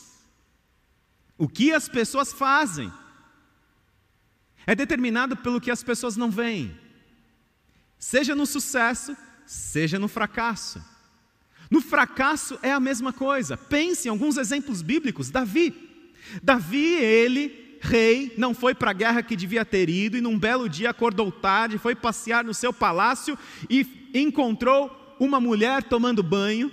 O 1.37 1.47
que 1.47 1.71
as 1.71 1.87
pessoas 1.87 2.33
fazem 2.33 2.91
é 4.65 4.75
determinado 4.75 5.37
pelo 5.37 5.61
que 5.61 5.71
as 5.71 5.83
pessoas 5.83 6.17
não 6.17 6.29
veem, 6.29 6.77
seja 7.97 8.35
no 8.35 8.45
sucesso, 8.45 9.15
seja 9.45 9.97
no 9.97 10.07
fracasso. 10.07 10.83
No 11.69 11.81
fracasso 11.81 12.57
é 12.61 12.71
a 12.71 12.79
mesma 12.79 13.11
coisa. 13.13 13.57
Pense 13.57 14.07
em 14.07 14.11
alguns 14.11 14.37
exemplos 14.37 14.81
bíblicos. 14.81 15.29
Davi. 15.29 15.73
Davi, 16.41 16.95
ele, 16.95 17.77
rei, 17.81 18.33
não 18.37 18.53
foi 18.53 18.73
para 18.73 18.91
a 18.91 18.93
guerra 18.93 19.23
que 19.23 19.35
devia 19.35 19.63
ter 19.63 19.89
ido, 19.89 20.17
e 20.17 20.21
num 20.21 20.37
belo 20.37 20.67
dia 20.67 20.89
acordou 20.89 21.31
tarde, 21.31 21.77
foi 21.77 21.95
passear 21.95 22.43
no 22.43 22.53
seu 22.53 22.73
palácio 22.73 23.37
e 23.69 24.09
encontrou 24.13 25.15
uma 25.19 25.39
mulher 25.39 25.83
tomando 25.83 26.21
banho 26.21 26.71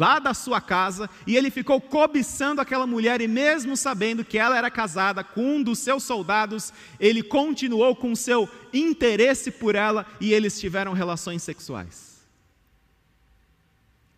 lá 0.00 0.18
da 0.18 0.32
sua 0.32 0.62
casa, 0.62 1.10
e 1.26 1.36
ele 1.36 1.50
ficou 1.50 1.78
cobiçando 1.78 2.58
aquela 2.58 2.86
mulher, 2.86 3.20
e 3.20 3.28
mesmo 3.28 3.76
sabendo 3.76 4.24
que 4.24 4.38
ela 4.38 4.56
era 4.56 4.70
casada 4.70 5.22
com 5.22 5.56
um 5.56 5.62
dos 5.62 5.78
seus 5.78 6.04
soldados, 6.04 6.72
ele 6.98 7.22
continuou 7.22 7.94
com 7.94 8.16
seu 8.16 8.48
interesse 8.72 9.50
por 9.50 9.74
ela 9.74 10.06
e 10.18 10.32
eles 10.32 10.58
tiveram 10.58 10.94
relações 10.94 11.42
sexuais. 11.42 12.22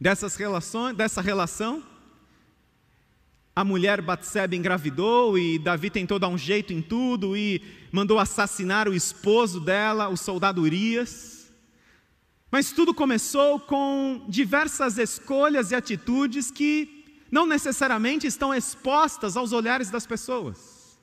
Dessas 0.00 0.36
relações, 0.36 0.94
dessa 0.94 1.20
relação, 1.20 1.82
a 3.54 3.64
mulher 3.64 4.00
Batseba 4.00 4.54
engravidou 4.54 5.36
e 5.36 5.58
Davi 5.58 5.90
tentou 5.90 6.16
dar 6.16 6.28
um 6.28 6.38
jeito 6.38 6.72
em 6.72 6.80
tudo 6.80 7.36
e 7.36 7.60
mandou 7.90 8.20
assassinar 8.20 8.88
o 8.88 8.94
esposo 8.94 9.58
dela, 9.58 10.08
o 10.08 10.16
soldado 10.16 10.62
Urias. 10.62 11.31
Mas 12.52 12.70
tudo 12.70 12.92
começou 12.92 13.58
com 13.58 14.26
diversas 14.28 14.98
escolhas 14.98 15.70
e 15.70 15.74
atitudes 15.74 16.50
que 16.50 17.02
não 17.30 17.46
necessariamente 17.46 18.26
estão 18.26 18.54
expostas 18.54 19.38
aos 19.38 19.52
olhares 19.52 19.88
das 19.88 20.06
pessoas. 20.06 21.00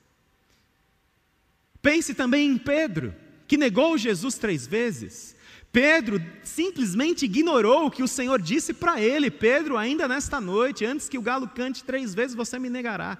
Pense 1.82 2.14
também 2.14 2.48
em 2.48 2.56
Pedro, 2.56 3.12
que 3.48 3.56
negou 3.56 3.98
Jesus 3.98 4.38
três 4.38 4.64
vezes. 4.64 5.34
Pedro 5.72 6.24
simplesmente 6.44 7.24
ignorou 7.24 7.86
o 7.86 7.90
que 7.90 8.04
o 8.04 8.08
Senhor 8.08 8.40
disse 8.40 8.72
para 8.72 9.02
ele: 9.02 9.28
Pedro, 9.28 9.76
ainda 9.76 10.06
nesta 10.06 10.40
noite, 10.40 10.84
antes 10.84 11.08
que 11.08 11.18
o 11.18 11.22
galo 11.22 11.48
cante 11.48 11.82
três 11.82 12.14
vezes, 12.14 12.36
você 12.36 12.60
me 12.60 12.70
negará. 12.70 13.18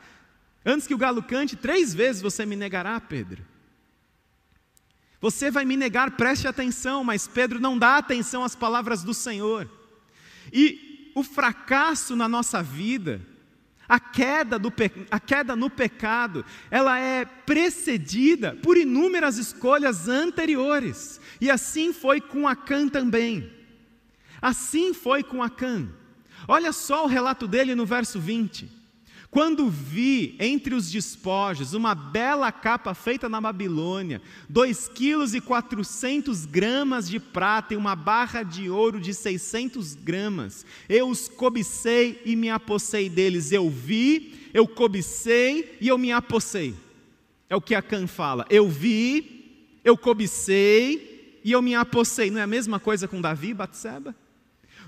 Antes 0.64 0.86
que 0.86 0.94
o 0.94 0.98
galo 0.98 1.20
cante 1.20 1.56
três 1.56 1.92
vezes, 1.92 2.22
você 2.22 2.46
me 2.46 2.54
negará, 2.54 3.00
Pedro. 3.00 3.44
Você 5.20 5.50
vai 5.50 5.64
me 5.64 5.76
negar, 5.76 6.12
preste 6.12 6.48
atenção, 6.48 7.04
mas 7.04 7.28
Pedro 7.28 7.60
não 7.60 7.76
dá 7.76 7.98
atenção 7.98 8.42
às 8.42 8.54
palavras 8.54 9.02
do 9.02 9.12
Senhor. 9.12 9.70
E 10.52 11.12
o 11.14 11.22
fracasso 11.22 12.16
na 12.16 12.26
nossa 12.26 12.62
vida, 12.62 13.20
a 13.86 14.00
queda, 14.00 14.58
do, 14.58 14.72
a 15.10 15.20
queda 15.20 15.54
no 15.54 15.68
pecado, 15.68 16.44
ela 16.70 16.98
é 16.98 17.24
precedida 17.24 18.56
por 18.62 18.78
inúmeras 18.78 19.36
escolhas 19.36 20.08
anteriores. 20.08 21.20
E 21.40 21.50
assim 21.50 21.92
foi 21.92 22.20
com 22.20 22.48
Acã 22.48 22.88
também. 22.88 23.52
Assim 24.40 24.94
foi 24.94 25.22
com 25.22 25.42
Acã. 25.42 25.86
Olha 26.48 26.72
só 26.72 27.04
o 27.04 27.08
relato 27.08 27.46
dele 27.46 27.74
no 27.74 27.84
verso 27.84 28.18
20. 28.18 28.79
Quando 29.30 29.70
vi 29.70 30.34
entre 30.40 30.74
os 30.74 30.90
despojos 30.90 31.72
uma 31.72 31.94
bela 31.94 32.50
capa 32.50 32.92
feita 32.94 33.28
na 33.28 33.40
Babilônia, 33.40 34.20
dois 34.48 34.88
quilos 34.88 35.34
e 35.34 35.40
quatrocentos 35.40 36.44
gramas 36.44 37.08
de 37.08 37.20
prata 37.20 37.72
e 37.72 37.76
uma 37.76 37.94
barra 37.94 38.42
de 38.42 38.68
ouro 38.68 39.00
de 39.00 39.14
seiscentos 39.14 39.94
gramas, 39.94 40.66
eu 40.88 41.08
os 41.08 41.28
cobicei 41.28 42.20
e 42.24 42.34
me 42.34 42.50
apossei 42.50 43.08
deles. 43.08 43.52
Eu 43.52 43.70
vi, 43.70 44.50
eu 44.52 44.66
cobicei 44.66 45.78
e 45.80 45.86
eu 45.86 45.96
me 45.96 46.10
apossei. 46.10 46.74
É 47.48 47.54
o 47.54 47.60
que 47.60 47.76
a 47.76 47.82
Can 47.82 48.08
fala. 48.08 48.44
Eu 48.50 48.68
vi, 48.68 49.78
eu 49.84 49.96
cobicei 49.96 51.40
e 51.44 51.52
eu 51.52 51.62
me 51.62 51.76
apossei. 51.76 52.32
Não 52.32 52.40
é 52.40 52.42
a 52.42 52.48
mesma 52.48 52.80
coisa 52.80 53.06
com 53.06 53.20
Davi 53.20 53.54
Batseba? 53.54 54.12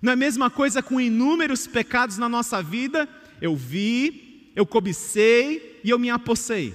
Não 0.02 0.10
é 0.10 0.14
a 0.14 0.16
mesma 0.16 0.50
coisa 0.50 0.82
com 0.82 1.00
inúmeros 1.00 1.68
pecados 1.68 2.18
na 2.18 2.28
nossa 2.28 2.60
vida? 2.60 3.08
Eu 3.40 3.54
vi, 3.56 4.31
eu 4.54 4.66
cobicei 4.66 5.80
e 5.82 5.90
eu 5.90 5.98
me 5.98 6.10
apossei. 6.10 6.74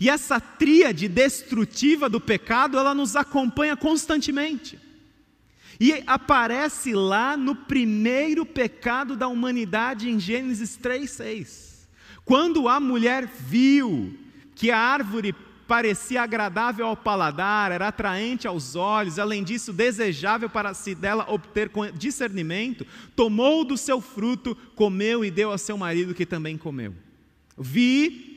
E 0.00 0.08
essa 0.08 0.40
tríade 0.40 1.08
destrutiva 1.08 2.08
do 2.08 2.20
pecado, 2.20 2.78
ela 2.78 2.94
nos 2.94 3.16
acompanha 3.16 3.76
constantemente. 3.76 4.78
E 5.80 6.02
aparece 6.06 6.92
lá 6.92 7.36
no 7.36 7.54
primeiro 7.54 8.46
pecado 8.46 9.16
da 9.16 9.28
humanidade 9.28 10.08
em 10.08 10.20
Gênesis 10.20 10.76
3:6. 10.76 11.88
Quando 12.24 12.68
a 12.68 12.78
mulher 12.80 13.26
viu 13.26 14.16
que 14.54 14.70
a 14.70 14.78
árvore 14.78 15.34
parecia 15.66 16.22
agradável 16.22 16.86
ao 16.86 16.96
paladar, 16.96 17.72
era 17.72 17.88
atraente 17.88 18.46
aos 18.46 18.76
olhos, 18.76 19.18
além 19.18 19.42
disso, 19.42 19.72
desejável 19.72 20.48
para 20.48 20.74
si 20.74 20.94
dela 20.94 21.26
obter 21.28 21.70
discernimento, 21.94 22.86
tomou 23.16 23.64
do 23.64 23.76
seu 23.76 24.00
fruto, 24.00 24.56
comeu 24.74 25.24
e 25.24 25.30
deu 25.30 25.50
a 25.50 25.58
seu 25.58 25.76
marido 25.76 26.14
que 26.14 26.26
também 26.26 26.56
comeu. 26.56 26.94
Vi, 27.56 28.34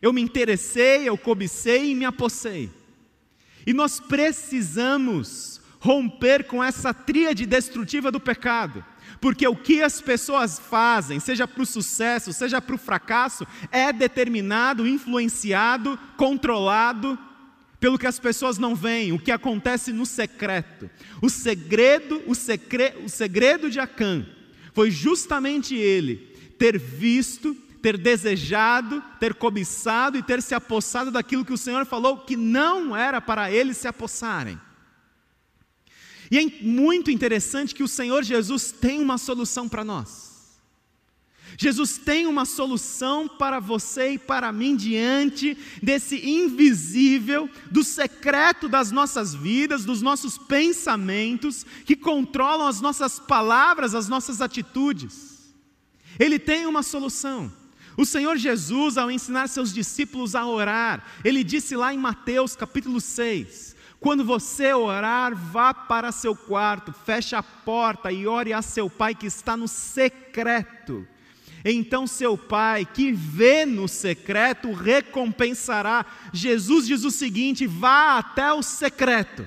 eu 0.00 0.12
me 0.12 0.20
interessei, 0.20 1.08
eu 1.08 1.16
cobicei 1.16 1.90
e 1.90 1.94
me 1.94 2.04
apossei. 2.04 2.70
E 3.66 3.72
nós 3.72 4.00
precisamos 4.00 5.60
romper 5.80 6.44
com 6.44 6.62
essa 6.62 6.92
tríade 6.92 7.46
destrutiva 7.46 8.10
do 8.10 8.20
pecado. 8.20 8.84
Porque 9.20 9.46
o 9.46 9.56
que 9.56 9.82
as 9.82 10.00
pessoas 10.00 10.58
fazem, 10.58 11.18
seja 11.18 11.46
para 11.46 11.62
o 11.62 11.66
sucesso, 11.66 12.32
seja 12.32 12.60
para 12.60 12.74
o 12.74 12.78
fracasso, 12.78 13.46
é 13.70 13.92
determinado, 13.92 14.86
influenciado, 14.86 15.98
controlado 16.16 17.18
pelo 17.80 17.98
que 17.98 18.06
as 18.06 18.18
pessoas 18.18 18.58
não 18.58 18.74
veem, 18.74 19.12
o 19.12 19.18
que 19.18 19.30
acontece 19.30 19.92
no 19.92 20.04
secreto. 20.04 20.90
O 21.22 21.30
segredo, 21.30 22.22
o, 22.26 22.34
segre, 22.34 22.94
o 23.04 23.08
segredo 23.08 23.70
de 23.70 23.78
Acã 23.78 24.26
foi 24.72 24.90
justamente 24.90 25.74
ele 25.74 26.16
ter 26.58 26.78
visto, 26.78 27.54
ter 27.80 27.96
desejado, 27.96 29.02
ter 29.20 29.34
cobiçado 29.34 30.18
e 30.18 30.22
ter 30.22 30.42
se 30.42 30.54
apossado 30.54 31.10
daquilo 31.10 31.44
que 31.44 31.52
o 31.52 31.58
Senhor 31.58 31.86
falou 31.86 32.18
que 32.18 32.36
não 32.36 32.96
era 32.96 33.20
para 33.20 33.50
eles 33.50 33.76
se 33.76 33.86
apossarem. 33.86 34.58
E 36.30 36.38
é 36.38 36.44
muito 36.62 37.10
interessante 37.10 37.74
que 37.74 37.82
o 37.82 37.88
Senhor 37.88 38.22
Jesus 38.22 38.72
tem 38.72 39.00
uma 39.00 39.18
solução 39.18 39.68
para 39.68 39.84
nós. 39.84 40.28
Jesus 41.56 41.98
tem 41.98 42.26
uma 42.26 42.44
solução 42.44 43.26
para 43.26 43.58
você 43.58 44.12
e 44.12 44.18
para 44.18 44.52
mim 44.52 44.76
diante 44.76 45.58
desse 45.82 46.16
invisível, 46.24 47.50
do 47.70 47.82
secreto 47.82 48.68
das 48.68 48.92
nossas 48.92 49.34
vidas, 49.34 49.84
dos 49.84 50.00
nossos 50.00 50.38
pensamentos, 50.38 51.66
que 51.84 51.96
controlam 51.96 52.68
as 52.68 52.80
nossas 52.80 53.18
palavras, 53.18 53.94
as 53.94 54.08
nossas 54.08 54.40
atitudes. 54.40 55.52
Ele 56.16 56.38
tem 56.38 56.64
uma 56.64 56.82
solução. 56.82 57.52
O 57.96 58.06
Senhor 58.06 58.36
Jesus, 58.36 58.96
ao 58.96 59.10
ensinar 59.10 59.48
seus 59.48 59.74
discípulos 59.74 60.36
a 60.36 60.46
orar, 60.46 61.04
ele 61.24 61.42
disse 61.42 61.74
lá 61.74 61.92
em 61.92 61.98
Mateus 61.98 62.54
capítulo 62.54 63.00
6: 63.00 63.74
quando 64.00 64.24
você 64.24 64.72
orar, 64.72 65.34
vá 65.34 65.74
para 65.74 66.12
seu 66.12 66.34
quarto, 66.34 66.92
feche 66.92 67.34
a 67.34 67.42
porta 67.42 68.12
e 68.12 68.26
ore 68.26 68.52
a 68.52 68.62
seu 68.62 68.88
pai 68.88 69.14
que 69.14 69.26
está 69.26 69.56
no 69.56 69.66
secreto. 69.66 71.06
Então 71.64 72.06
seu 72.06 72.38
pai, 72.38 72.86
que 72.86 73.10
vê 73.12 73.66
no 73.66 73.88
secreto, 73.88 74.72
recompensará. 74.72 76.06
Jesus 76.32 76.86
diz 76.86 77.02
o 77.02 77.10
seguinte: 77.10 77.66
vá 77.66 78.18
até 78.18 78.52
o 78.52 78.62
secreto. 78.62 79.46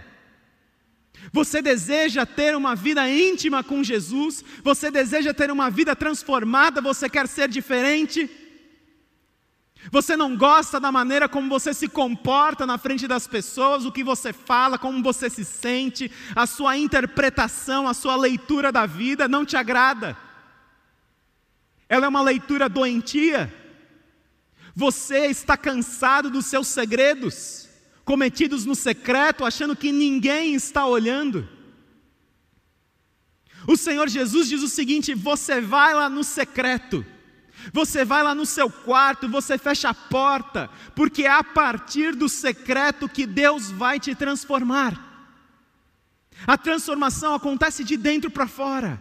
Você 1.31 1.61
deseja 1.61 2.25
ter 2.25 2.55
uma 2.55 2.75
vida 2.75 3.09
íntima 3.09 3.63
com 3.63 3.83
Jesus? 3.83 4.43
Você 4.63 4.91
deseja 4.91 5.33
ter 5.33 5.49
uma 5.49 5.69
vida 5.69 5.95
transformada? 5.95 6.81
Você 6.81 7.09
quer 7.09 7.27
ser 7.27 7.47
diferente? 7.47 8.29
Você 9.89 10.15
não 10.15 10.37
gosta 10.37 10.79
da 10.79 10.91
maneira 10.91 11.27
como 11.27 11.49
você 11.49 11.73
se 11.73 11.87
comporta 11.87 12.67
na 12.67 12.77
frente 12.77 13.07
das 13.07 13.25
pessoas, 13.25 13.85
o 13.85 13.91
que 13.91 14.03
você 14.03 14.31
fala, 14.31 14.77
como 14.77 15.01
você 15.01 15.29
se 15.29 15.43
sente, 15.43 16.11
a 16.35 16.45
sua 16.45 16.77
interpretação, 16.77 17.87
a 17.87 17.93
sua 17.93 18.15
leitura 18.15 18.71
da 18.71 18.85
vida 18.85 19.27
não 19.27 19.43
te 19.43 19.57
agrada. 19.57 20.15
Ela 21.89 22.05
é 22.05 22.09
uma 22.09 22.21
leitura 22.21 22.69
doentia. 22.69 23.51
Você 24.75 25.25
está 25.25 25.57
cansado 25.57 26.29
dos 26.29 26.45
seus 26.45 26.67
segredos, 26.67 27.67
cometidos 28.05 28.65
no 28.65 28.75
secreto, 28.75 29.43
achando 29.43 29.75
que 29.75 29.91
ninguém 29.91 30.53
está 30.53 30.85
olhando. 30.85 31.49
O 33.67 33.75
Senhor 33.75 34.07
Jesus 34.07 34.47
diz 34.47 34.61
o 34.61 34.69
seguinte: 34.69 35.13
você 35.13 35.59
vai 35.59 35.93
lá 35.93 36.07
no 36.07 36.23
secreto 36.23 37.05
você 37.71 38.03
vai 38.03 38.23
lá 38.23 38.33
no 38.33 38.45
seu 38.45 38.69
quarto, 38.69 39.29
você 39.29 39.57
fecha 39.57 39.89
a 39.89 39.93
porta, 39.93 40.69
porque 40.95 41.23
é 41.23 41.31
a 41.31 41.43
partir 41.43 42.15
do 42.15 42.27
secreto 42.27 43.09
que 43.09 43.25
Deus 43.25 43.69
vai 43.69 43.99
te 43.99 44.15
transformar. 44.15 45.09
A 46.47 46.57
transformação 46.57 47.35
acontece 47.35 47.83
de 47.83 47.95
dentro 47.97 48.31
para 48.31 48.47
fora. 48.47 48.99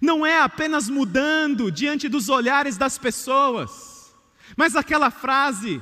Não 0.00 0.26
é 0.26 0.40
apenas 0.40 0.88
mudando 0.88 1.70
diante 1.70 2.08
dos 2.08 2.28
olhares 2.28 2.76
das 2.76 2.98
pessoas, 2.98 4.14
mas 4.56 4.74
aquela 4.74 5.10
frase 5.10 5.80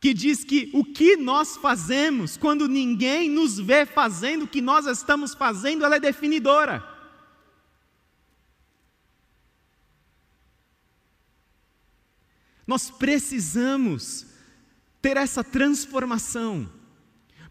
que 0.00 0.12
diz 0.14 0.42
que 0.42 0.70
o 0.72 0.84
que 0.84 1.16
nós 1.16 1.56
fazemos 1.56 2.36
quando 2.36 2.66
ninguém 2.66 3.28
nos 3.28 3.58
vê 3.58 3.86
fazendo 3.86 4.44
o 4.44 4.48
que 4.48 4.60
nós 4.60 4.86
estamos 4.86 5.34
fazendo, 5.34 5.84
ela 5.84 5.96
é 5.96 6.00
definidora. 6.00 6.91
Nós 12.66 12.90
precisamos 12.90 14.26
ter 15.00 15.16
essa 15.16 15.42
transformação, 15.42 16.70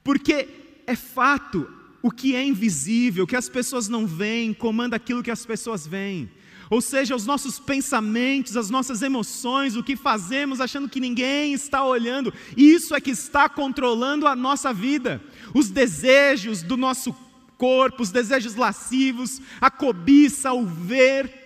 porque 0.03 0.47
é 0.87 0.95
fato, 0.95 1.69
o 2.01 2.09
que 2.09 2.35
é 2.35 2.43
invisível, 2.43 3.27
que 3.27 3.35
as 3.35 3.49
pessoas 3.49 3.87
não 3.87 4.07
veem, 4.07 4.53
comanda 4.53 4.95
aquilo 4.95 5.21
que 5.21 5.31
as 5.31 5.45
pessoas 5.45 5.85
veem. 5.85 6.29
Ou 6.69 6.79
seja, 6.79 7.13
os 7.13 7.25
nossos 7.25 7.59
pensamentos, 7.59 8.55
as 8.55 8.69
nossas 8.69 9.01
emoções, 9.01 9.75
o 9.75 9.83
que 9.83 9.97
fazemos 9.97 10.61
achando 10.61 10.87
que 10.87 11.01
ninguém 11.01 11.53
está 11.53 11.83
olhando, 11.83 12.33
isso 12.55 12.95
é 12.95 13.01
que 13.01 13.11
está 13.11 13.49
controlando 13.49 14.25
a 14.25 14.37
nossa 14.37 14.73
vida. 14.73 15.21
Os 15.53 15.69
desejos 15.69 16.63
do 16.63 16.77
nosso 16.77 17.13
corpo, 17.57 18.01
os 18.01 18.09
desejos 18.09 18.55
lascivos, 18.55 19.41
a 19.59 19.69
cobiça, 19.69 20.53
o 20.53 20.65
ver, 20.65 21.40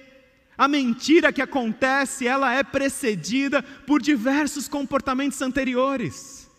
a 0.58 0.68
mentira 0.68 1.34
que 1.34 1.42
acontece, 1.42 2.28
ela 2.28 2.54
é 2.54 2.64
precedida 2.64 3.62
por 3.62 4.02
diversos 4.02 4.68
comportamentos 4.68 5.42
anteriores. 5.42 6.50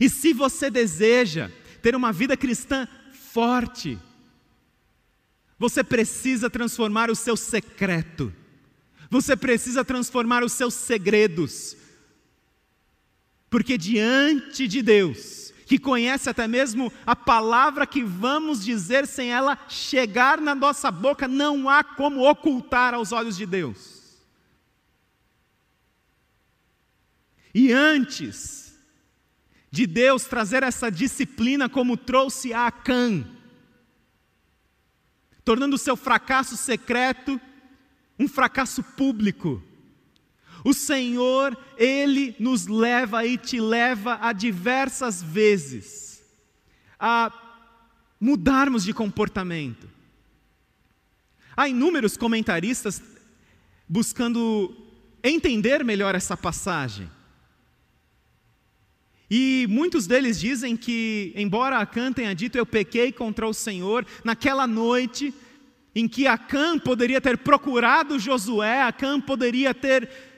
E 0.00 0.08
se 0.08 0.32
você 0.32 0.70
deseja 0.70 1.50
ter 1.80 1.94
uma 1.94 2.12
vida 2.12 2.36
cristã 2.36 2.86
forte, 3.12 3.98
você 5.58 5.82
precisa 5.82 6.50
transformar 6.50 7.10
o 7.10 7.16
seu 7.16 7.36
secreto, 7.36 8.32
você 9.08 9.36
precisa 9.36 9.84
transformar 9.84 10.42
os 10.42 10.52
seus 10.52 10.74
segredos, 10.74 11.76
porque 13.48 13.78
diante 13.78 14.66
de 14.66 14.82
Deus, 14.82 15.45
que 15.66 15.80
conhece 15.80 16.30
até 16.30 16.46
mesmo 16.46 16.92
a 17.04 17.16
palavra 17.16 17.86
que 17.86 18.02
vamos 18.02 18.64
dizer 18.64 19.04
sem 19.04 19.32
ela 19.32 19.58
chegar 19.68 20.40
na 20.40 20.54
nossa 20.54 20.92
boca, 20.92 21.26
não 21.26 21.68
há 21.68 21.82
como 21.82 22.22
ocultar 22.22 22.94
aos 22.94 23.10
olhos 23.10 23.36
de 23.36 23.44
Deus. 23.44 24.24
E 27.52 27.72
antes 27.72 28.78
de 29.68 29.88
Deus 29.88 30.24
trazer 30.24 30.62
essa 30.62 30.88
disciplina 30.88 31.68
como 31.68 31.96
trouxe 31.96 32.54
a 32.54 32.68
Acã, 32.68 33.26
tornando 35.44 35.74
o 35.74 35.78
seu 35.78 35.96
fracasso 35.96 36.56
secreto 36.56 37.40
um 38.18 38.28
fracasso 38.28 38.82
público, 38.82 39.62
o 40.66 40.74
Senhor, 40.74 41.56
Ele 41.78 42.34
nos 42.40 42.66
leva 42.66 43.24
e 43.24 43.38
te 43.38 43.60
leva 43.60 44.18
a 44.20 44.32
diversas 44.32 45.22
vezes 45.22 46.24
a 46.98 47.32
mudarmos 48.20 48.82
de 48.82 48.92
comportamento. 48.92 49.88
Há 51.56 51.68
inúmeros 51.68 52.16
comentaristas 52.16 53.00
buscando 53.88 54.76
entender 55.22 55.84
melhor 55.84 56.16
essa 56.16 56.36
passagem. 56.36 57.08
E 59.30 59.68
muitos 59.70 60.08
deles 60.08 60.40
dizem 60.40 60.76
que, 60.76 61.32
embora 61.36 61.78
Acã 61.78 62.12
tenha 62.12 62.34
dito 62.34 62.58
eu 62.58 62.66
pequei 62.66 63.12
contra 63.12 63.46
o 63.46 63.54
Senhor, 63.54 64.04
naquela 64.24 64.66
noite 64.66 65.32
em 65.94 66.08
que 66.08 66.26
Acã 66.26 66.76
poderia 66.76 67.20
ter 67.20 67.38
procurado 67.38 68.18
Josué, 68.18 68.82
Acã 68.82 69.20
poderia 69.20 69.72
ter 69.72 70.34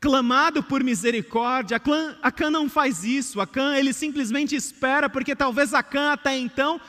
clamado 0.00 0.62
por 0.62 0.82
misericórdia. 0.84 1.80
Acã 2.22 2.50
não 2.50 2.68
faz 2.68 3.04
isso. 3.04 3.40
Acã 3.40 3.76
ele 3.76 3.92
simplesmente 3.92 4.54
espera 4.54 5.08
porque 5.08 5.34
talvez 5.34 5.74
Acã 5.74 6.12
até 6.12 6.36
então 6.36 6.80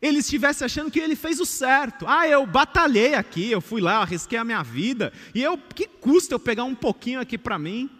ele 0.00 0.18
estivesse 0.18 0.62
achando 0.62 0.90
que 0.90 1.00
ele 1.00 1.16
fez 1.16 1.40
o 1.40 1.46
certo. 1.46 2.06
Ah, 2.06 2.28
eu 2.28 2.46
batalhei 2.46 3.14
aqui, 3.14 3.50
eu 3.50 3.60
fui 3.60 3.80
lá, 3.80 4.02
arrisquei 4.02 4.38
a 4.38 4.44
minha 4.44 4.62
vida, 4.62 5.12
e 5.34 5.42
eu 5.42 5.56
que 5.56 5.86
custa 5.86 6.34
eu 6.34 6.38
pegar 6.38 6.64
um 6.64 6.74
pouquinho 6.74 7.20
aqui 7.20 7.38
para 7.38 7.58
mim? 7.58 7.90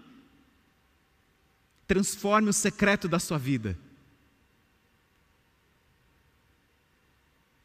Transforme 1.86 2.50
o 2.50 2.52
secreto 2.52 3.08
da 3.08 3.18
sua 3.18 3.38
vida. 3.38 3.78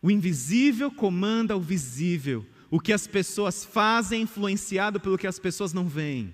O 0.02 0.10
invisível 0.10 0.90
comanda 0.90 1.56
o 1.56 1.62
visível. 1.62 2.46
O 2.72 2.80
que 2.80 2.94
as 2.94 3.06
pessoas 3.06 3.66
fazem 3.66 4.22
é 4.22 4.24
influenciado 4.24 4.98
pelo 4.98 5.18
que 5.18 5.28
as 5.28 5.38
pessoas 5.38 5.74
não 5.74 5.90
veem. 5.90 6.34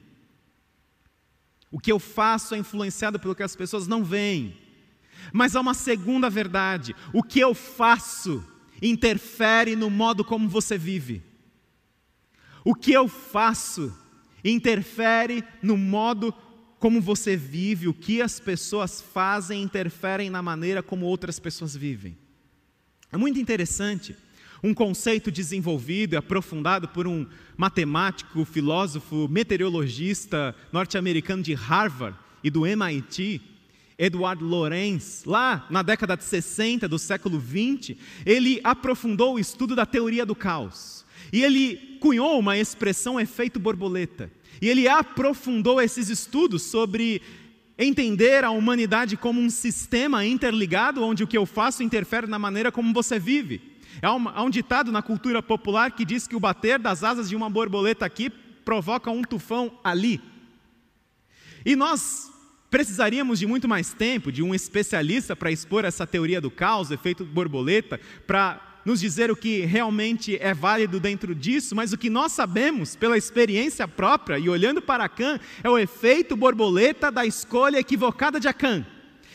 O 1.71 1.80
que 1.80 1.91
eu 1.91 1.97
faço 1.97 2.54
é 2.54 2.60
influenciado 2.60 3.19
pelo 3.19 3.34
que 3.34 3.41
as 3.41 3.56
pessoas 3.56 3.88
não 3.88 4.04
veem. 4.04 4.56
Mas 5.34 5.56
há 5.56 5.60
uma 5.60 5.73
segunda 5.73 6.30
verdade: 6.30 6.95
o 7.12 7.23
que 7.23 7.39
eu 7.39 7.56
faço 7.56 8.45
interfere 8.80 9.76
no 9.76 9.89
modo 9.89 10.23
como 10.23 10.47
você 10.47 10.78
vive. 10.78 11.23
O 12.63 12.76
que 12.76 12.93
eu 12.93 13.08
faço 13.08 13.91
interfere 14.43 15.43
no 15.63 15.76
modo 15.76 16.32
como 16.78 17.02
você 17.02 17.36
vive, 17.36 17.88
o 17.88 17.93
que 17.93 18.21
as 18.21 18.39
pessoas 18.39 19.02
fazem 19.02 19.63
interferem 19.63 20.30
na 20.30 20.43
maneira 20.43 20.84
como 20.84 21.08
outras 21.08 21.39
pessoas 21.39 21.76
vivem. 21.76 22.15
É 23.12 23.17
muito 23.17 23.39
interessante 23.39 24.15
um 24.63 24.74
conceito 24.74 25.32
desenvolvido 25.32 26.13
e 26.13 26.17
aprofundado 26.17 26.88
por 26.88 27.08
um 27.08 27.26
matemático, 27.56 28.46
filósofo, 28.46 29.28
meteorologista 29.30 30.56
norte-americano 30.72 31.43
de 31.43 31.54
Harvard 31.54 32.17
e 32.43 32.50
do 32.50 32.65
MIT, 32.65 33.41
Edward 33.98 34.43
Lorenz, 34.43 35.24
lá 35.26 35.65
na 35.70 35.82
década 35.82 36.15
de 36.15 36.24
60 36.24 36.88
do 36.88 37.00
século 37.00 37.39
20, 37.39 37.98
ele 38.26 38.62
aprofundou 38.63 39.36
o 39.36 39.39
estudo 39.39 39.76
da 39.76 39.86
teoria 39.86 40.26
do 40.26 40.36
caos. 40.36 41.06
E 41.34 41.43
ele 41.43 41.98
cunhou 42.00 42.39
uma 42.39 42.58
expressão 42.58 43.20
efeito 43.20 43.60
borboleta. 43.60 44.32
E 44.62 44.70
ele 44.70 44.88
aprofundou 44.88 45.82
esses 45.82 46.10
estudos 46.10 46.62
sobre 46.63 47.22
entender 47.78 48.43
a 48.43 48.52
humanidade 48.52 49.17
como 49.17 49.41
um 49.41 49.50
sistema 49.50 50.26
interligado, 50.26 51.04
onde 51.04 51.24
o 51.24 51.28
que 51.28 51.38
eu 51.38 51.46
faço 51.46 51.84
interfere 51.84 52.28
na 52.28 52.39
maneira 52.39 52.72
como 52.72 52.93
você 52.93 53.20
vive. 53.20 53.62
Há 54.01 54.13
um, 54.13 54.29
há 54.29 54.43
um 54.43 54.49
ditado 54.49 54.91
na 54.91 55.01
cultura 55.01 55.41
popular 55.41 55.91
que 55.91 56.05
diz 56.05 56.27
que 56.27 56.36
o 56.36 56.39
bater 56.39 56.79
das 56.79 57.03
asas 57.03 57.29
de 57.29 57.36
uma 57.36 57.49
borboleta 57.49 58.05
aqui 58.05 58.29
provoca 58.29 59.10
um 59.10 59.21
tufão 59.21 59.79
ali. 59.83 60.21
E 61.65 61.75
nós 61.75 62.31
precisaríamos 62.69 63.39
de 63.39 63.47
muito 63.47 63.67
mais 63.67 63.93
tempo, 63.93 64.31
de 64.31 64.43
um 64.43 64.53
especialista 64.53 65.36
para 65.36 65.51
expor 65.51 65.86
essa 65.86 66.05
teoria 66.05 66.41
do 66.41 66.51
caos, 66.51 66.91
efeito 66.91 67.23
borboleta, 67.25 67.99
para 68.25 68.62
nos 68.86 69.01
dizer 69.01 69.29
o 69.29 69.36
que 69.36 69.65
realmente 69.65 70.38
é 70.38 70.53
válido 70.53 70.97
dentro 70.97 71.36
disso, 71.36 71.75
mas 71.75 71.91
o 71.91 71.97
que 71.97 72.10
nós 72.10 72.31
sabemos 72.31 72.95
pela 72.95 73.17
experiência 73.17 73.86
própria 73.86 74.39
e 74.39 74.47
olhando 74.47 74.81
para 74.81 75.03
Acã 75.03 75.38
é 75.62 75.69
o 75.69 75.77
efeito 75.77 76.38
borboleta 76.38 77.12
da 77.12 77.25
escolha 77.25 77.79
equivocada 77.79 78.39
de 78.39 78.47
Acã. 78.47 78.86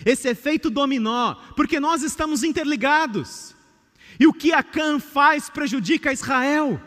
Esse 0.07 0.29
efeito 0.29 0.71
dominó, 0.71 1.35
porque 1.55 1.79
nós 1.79 2.03
estamos 2.03 2.43
interligados. 2.43 3.55
E 4.19 4.27
o 4.27 4.33
que 4.33 4.53
Acã 4.53 4.99
faz 4.99 5.49
prejudica 5.49 6.13
Israel. 6.13 6.81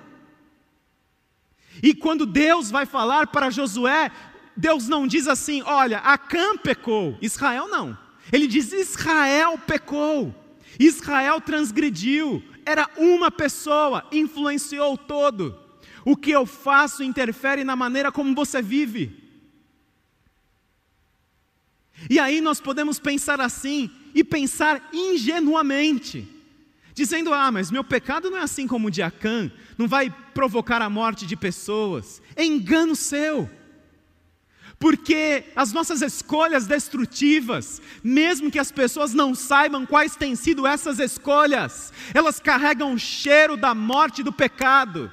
E 1.82 1.94
quando 1.94 2.26
Deus 2.26 2.72
vai 2.72 2.86
falar 2.86 3.28
para 3.28 3.50
Josué, 3.50 4.12
Deus 4.56 4.88
não 4.88 5.06
diz 5.06 5.28
assim: 5.28 5.62
olha, 5.64 6.00
Acã 6.00 6.58
pecou, 6.58 7.18
Israel 7.22 7.68
não. 7.68 7.98
Ele 8.32 8.48
diz: 8.48 8.72
Israel 8.72 9.58
pecou, 9.58 10.34
Israel 10.80 11.42
transgrediu, 11.42 12.44
era 12.66 12.90
uma 12.98 13.30
pessoa, 13.30 14.08
influenciou 14.12 14.98
todo. 14.98 15.60
O 16.04 16.16
que 16.16 16.32
eu 16.32 16.46
faço 16.46 17.04
interfere 17.04 17.64
na 17.64 17.76
maneira 17.76 18.12
como 18.12 18.36
você 18.36 18.62
vive. 18.62 19.24
E 22.10 22.20
aí 22.20 22.42
nós 22.42 22.60
podemos 22.60 23.00
pensar 23.00 23.40
assim 23.42 23.90
e 24.14 24.24
pensar 24.24 24.90
ingenuamente, 24.94 26.28
dizendo: 26.96 27.34
ah, 27.34 27.52
mas 27.52 27.70
meu 27.70 27.84
pecado 27.84 28.32
não 28.32 28.40
é 28.40 28.42
assim 28.42 28.66
como 28.66 28.88
o 28.88 28.92
de 28.92 29.04
Acã, 29.04 29.52
não 29.78 29.88
vai 29.88 30.10
provocar 30.34 30.82
a 30.82 30.90
morte 30.90 31.28
de 31.28 31.36
pessoas. 31.36 32.22
É 32.36 32.44
engano 32.44 32.96
seu. 32.96 33.48
Porque 34.80 35.46
as 35.56 35.72
nossas 35.72 36.02
escolhas 36.02 36.68
destrutivas, 36.68 37.82
mesmo 38.04 38.52
que 38.52 38.60
as 38.60 38.72
pessoas 38.72 39.14
não 39.14 39.34
saibam 39.34 39.86
quais 39.86 40.16
têm 40.16 40.36
sido 40.36 40.68
essas 40.68 41.00
escolhas, 41.00 41.94
elas 42.14 42.40
carregam 42.40 42.94
o 42.94 43.00
cheiro 43.00 43.56
da 43.56 43.74
morte 43.74 44.24
do 44.24 44.34
pecado. 44.34 45.12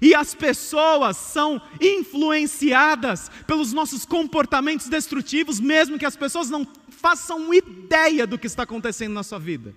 E 0.00 0.14
as 0.14 0.34
pessoas 0.34 1.16
são 1.16 1.60
influenciadas 1.80 3.30
pelos 3.46 3.72
nossos 3.72 4.04
comportamentos 4.04 4.88
destrutivos, 4.88 5.60
mesmo 5.60 5.98
que 5.98 6.06
as 6.06 6.16
pessoas 6.16 6.48
não 6.48 6.66
façam 6.88 7.52
ideia 7.52 8.26
do 8.26 8.38
que 8.38 8.46
está 8.46 8.62
acontecendo 8.62 9.12
na 9.12 9.22
sua 9.22 9.38
vida. 9.38 9.74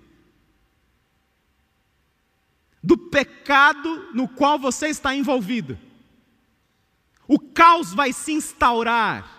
Do 2.86 2.96
pecado 2.96 4.10
no 4.14 4.28
qual 4.28 4.60
você 4.60 4.86
está 4.86 5.12
envolvido. 5.12 5.76
O 7.26 7.36
caos 7.36 7.92
vai 7.92 8.12
se 8.12 8.30
instaurar. 8.30 9.34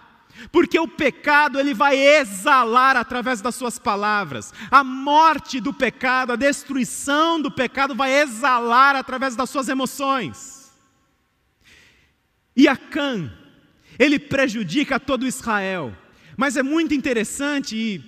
Porque 0.52 0.78
o 0.78 0.86
pecado 0.86 1.58
ele 1.58 1.74
vai 1.74 1.98
exalar 1.98 2.98
através 2.98 3.40
das 3.40 3.56
suas 3.56 3.80
palavras. 3.80 4.54
A 4.70 4.84
morte 4.84 5.62
do 5.62 5.74
pecado, 5.74 6.34
a 6.34 6.36
destruição 6.36 7.42
do 7.42 7.50
pecado 7.50 7.96
vai 7.96 8.12
exalar 8.22 8.98
através 8.98 9.34
das 9.34 9.50
suas 9.50 9.70
emoções. 9.70 10.74
E 12.54 12.68
Acã, 12.68 13.32
ele 13.98 14.20
prejudica 14.20 15.00
todo 15.00 15.26
Israel. 15.26 15.96
Mas 16.36 16.58
é 16.58 16.62
muito 16.62 16.94
interessante 16.94 17.78
e 17.78 18.04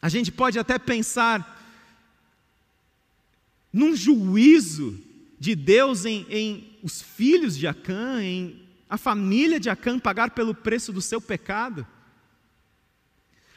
a 0.00 0.08
gente 0.08 0.30
pode 0.30 0.60
até 0.60 0.78
pensar 0.78 1.53
num 3.74 3.96
juízo 3.96 4.96
de 5.36 5.56
Deus 5.56 6.04
em, 6.04 6.24
em 6.30 6.78
os 6.80 7.02
filhos 7.02 7.58
de 7.58 7.66
Acã, 7.66 8.22
em 8.22 8.62
a 8.88 8.96
família 8.96 9.58
de 9.58 9.68
Acã 9.68 9.98
pagar 9.98 10.30
pelo 10.30 10.54
preço 10.54 10.92
do 10.92 11.02
seu 11.02 11.20
pecado. 11.20 11.84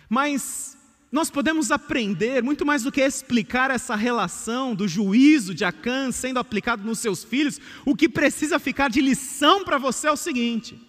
Mas 0.09 0.75
nós 1.11 1.29
podemos 1.29 1.69
aprender, 1.69 2.41
muito 2.41 2.65
mais 2.65 2.81
do 2.81 2.91
que 2.91 2.99
explicar 2.99 3.69
essa 3.69 3.95
relação 3.95 4.73
do 4.73 4.87
juízo 4.87 5.53
de 5.53 5.63
Acã 5.63 6.11
sendo 6.11 6.39
aplicado 6.39 6.83
nos 6.83 6.97
seus 6.97 7.23
filhos, 7.23 7.61
o 7.85 7.95
que 7.95 8.09
precisa 8.09 8.57
ficar 8.57 8.89
de 8.89 9.01
lição 9.01 9.63
para 9.63 9.77
você 9.77 10.07
é 10.07 10.11
o 10.11 10.17
seguinte: 10.17 10.79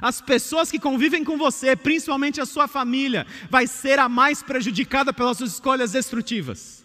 as 0.00 0.22
pessoas 0.22 0.70
que 0.70 0.78
convivem 0.78 1.22
com 1.22 1.36
você, 1.36 1.76
principalmente 1.76 2.40
a 2.40 2.46
sua 2.46 2.66
família, 2.66 3.26
vai 3.50 3.66
ser 3.66 3.98
a 3.98 4.08
mais 4.08 4.42
prejudicada 4.42 5.12
pelas 5.12 5.36
suas 5.36 5.52
escolhas 5.52 5.92
destrutivas. 5.92 6.77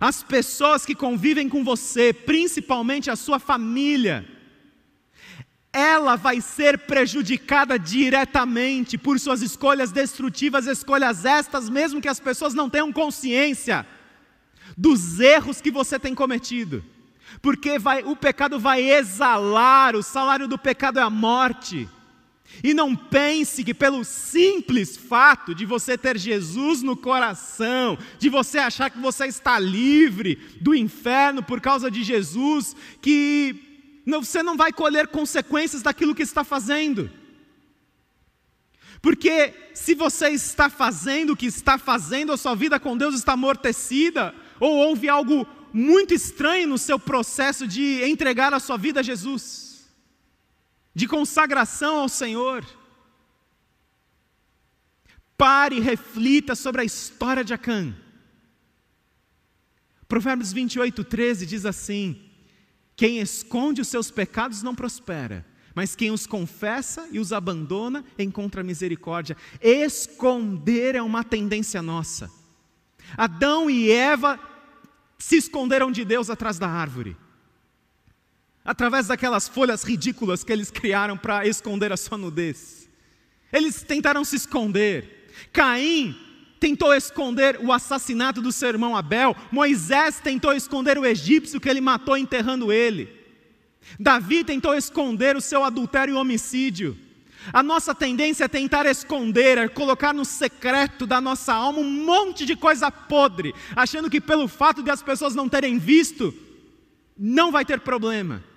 As 0.00 0.22
pessoas 0.22 0.86
que 0.86 0.94
convivem 0.94 1.46
com 1.46 1.62
você, 1.62 2.10
principalmente 2.10 3.10
a 3.10 3.16
sua 3.16 3.38
família, 3.38 4.26
ela 5.70 6.16
vai 6.16 6.40
ser 6.40 6.78
prejudicada 6.78 7.78
diretamente 7.78 8.96
por 8.96 9.20
suas 9.20 9.42
escolhas 9.42 9.92
destrutivas, 9.92 10.66
escolhas 10.66 11.26
estas, 11.26 11.68
mesmo 11.68 12.00
que 12.00 12.08
as 12.08 12.18
pessoas 12.18 12.54
não 12.54 12.70
tenham 12.70 12.90
consciência 12.90 13.86
dos 14.76 15.20
erros 15.20 15.60
que 15.60 15.70
você 15.70 15.98
tem 15.98 16.14
cometido. 16.14 16.82
Porque 17.42 17.78
vai, 17.78 18.02
o 18.02 18.16
pecado 18.16 18.58
vai 18.58 18.82
exalar, 18.82 19.94
o 19.94 20.02
salário 20.02 20.48
do 20.48 20.58
pecado 20.58 20.98
é 20.98 21.02
a 21.02 21.10
morte. 21.10 21.86
E 22.62 22.74
não 22.74 22.94
pense 22.94 23.64
que 23.64 23.72
pelo 23.72 24.04
simples 24.04 24.96
fato 24.96 25.54
de 25.54 25.64
você 25.64 25.96
ter 25.96 26.18
Jesus 26.18 26.82
no 26.82 26.96
coração, 26.96 27.96
de 28.18 28.28
você 28.28 28.58
achar 28.58 28.90
que 28.90 28.98
você 28.98 29.26
está 29.26 29.58
livre 29.58 30.36
do 30.60 30.74
inferno 30.74 31.42
por 31.42 31.60
causa 31.60 31.90
de 31.90 32.02
Jesus, 32.02 32.76
que 33.00 33.54
você 34.06 34.42
não 34.42 34.56
vai 34.56 34.72
colher 34.72 35.08
consequências 35.08 35.82
daquilo 35.82 36.14
que 36.14 36.22
está 36.22 36.44
fazendo. 36.44 37.10
Porque 39.00 39.54
se 39.72 39.94
você 39.94 40.28
está 40.28 40.68
fazendo 40.68 41.32
o 41.32 41.36
que 41.36 41.46
está 41.46 41.78
fazendo, 41.78 42.32
a 42.32 42.36
sua 42.36 42.54
vida 42.54 42.78
com 42.78 42.96
Deus 42.96 43.14
está 43.14 43.32
amortecida, 43.32 44.34
ou 44.58 44.76
houve 44.76 45.08
algo 45.08 45.46
muito 45.72 46.12
estranho 46.12 46.68
no 46.68 46.76
seu 46.76 46.98
processo 46.98 47.66
de 47.66 48.02
entregar 48.04 48.52
a 48.52 48.60
sua 48.60 48.76
vida 48.76 49.00
a 49.00 49.02
Jesus, 49.02 49.69
de 50.94 51.06
consagração 51.06 52.00
ao 52.00 52.08
Senhor. 52.08 52.64
Pare 55.36 55.76
e 55.76 55.80
reflita 55.80 56.54
sobre 56.54 56.82
a 56.82 56.84
história 56.84 57.42
de 57.42 57.54
Acã. 57.54 57.94
Provérbios 60.06 60.52
28, 60.52 61.04
13 61.04 61.46
diz 61.46 61.64
assim: 61.64 62.30
quem 63.00 63.18
esconde 63.18 63.80
os 63.80 63.88
seus 63.88 64.10
pecados 64.10 64.62
não 64.62 64.74
prospera, 64.74 65.46
mas 65.74 65.96
quem 65.96 66.10
os 66.10 66.26
confessa 66.26 67.08
e 67.10 67.18
os 67.18 67.32
abandona 67.32 68.04
encontra 68.18 68.62
misericórdia. 68.62 69.38
Esconder 69.58 70.96
é 70.96 71.00
uma 71.00 71.24
tendência 71.24 71.80
nossa. 71.80 72.30
Adão 73.16 73.70
e 73.70 73.90
Eva 73.90 74.38
se 75.16 75.36
esconderam 75.36 75.90
de 75.90 76.04
Deus 76.04 76.28
atrás 76.28 76.58
da 76.58 76.68
árvore, 76.68 77.16
através 78.70 79.08
daquelas 79.08 79.48
folhas 79.48 79.82
ridículas 79.82 80.44
que 80.44 80.52
eles 80.52 80.70
criaram 80.70 81.16
para 81.16 81.44
esconder 81.44 81.92
a 81.92 81.96
sua 81.96 82.16
nudez. 82.16 82.88
Eles 83.52 83.82
tentaram 83.82 84.24
se 84.24 84.36
esconder. 84.36 85.28
Caim 85.52 86.16
tentou 86.60 86.94
esconder 86.94 87.58
o 87.60 87.72
assassinato 87.72 88.40
do 88.40 88.52
seu 88.52 88.68
irmão 88.68 88.96
Abel, 88.96 89.34
Moisés 89.50 90.20
tentou 90.20 90.52
esconder 90.52 90.96
o 90.98 91.04
egípcio 91.04 91.60
que 91.60 91.68
ele 91.68 91.80
matou 91.80 92.16
enterrando 92.16 92.72
ele. 92.72 93.12
Davi 93.98 94.44
tentou 94.44 94.76
esconder 94.76 95.36
o 95.36 95.40
seu 95.40 95.64
adultério 95.64 96.14
e 96.14 96.16
homicídio. 96.16 96.96
A 97.52 97.64
nossa 97.64 97.92
tendência 97.92 98.44
é 98.44 98.48
tentar 98.48 98.86
esconder, 98.86 99.58
é 99.58 99.66
colocar 99.66 100.14
no 100.14 100.24
secreto 100.24 101.08
da 101.08 101.20
nossa 101.20 101.52
alma 101.52 101.80
um 101.80 101.90
monte 101.90 102.46
de 102.46 102.54
coisa 102.54 102.88
podre, 102.88 103.52
achando 103.74 104.08
que 104.08 104.20
pelo 104.20 104.46
fato 104.46 104.80
de 104.80 104.92
as 104.92 105.02
pessoas 105.02 105.34
não 105.34 105.48
terem 105.48 105.76
visto, 105.76 106.32
não 107.18 107.50
vai 107.50 107.64
ter 107.64 107.80
problema. 107.80 108.48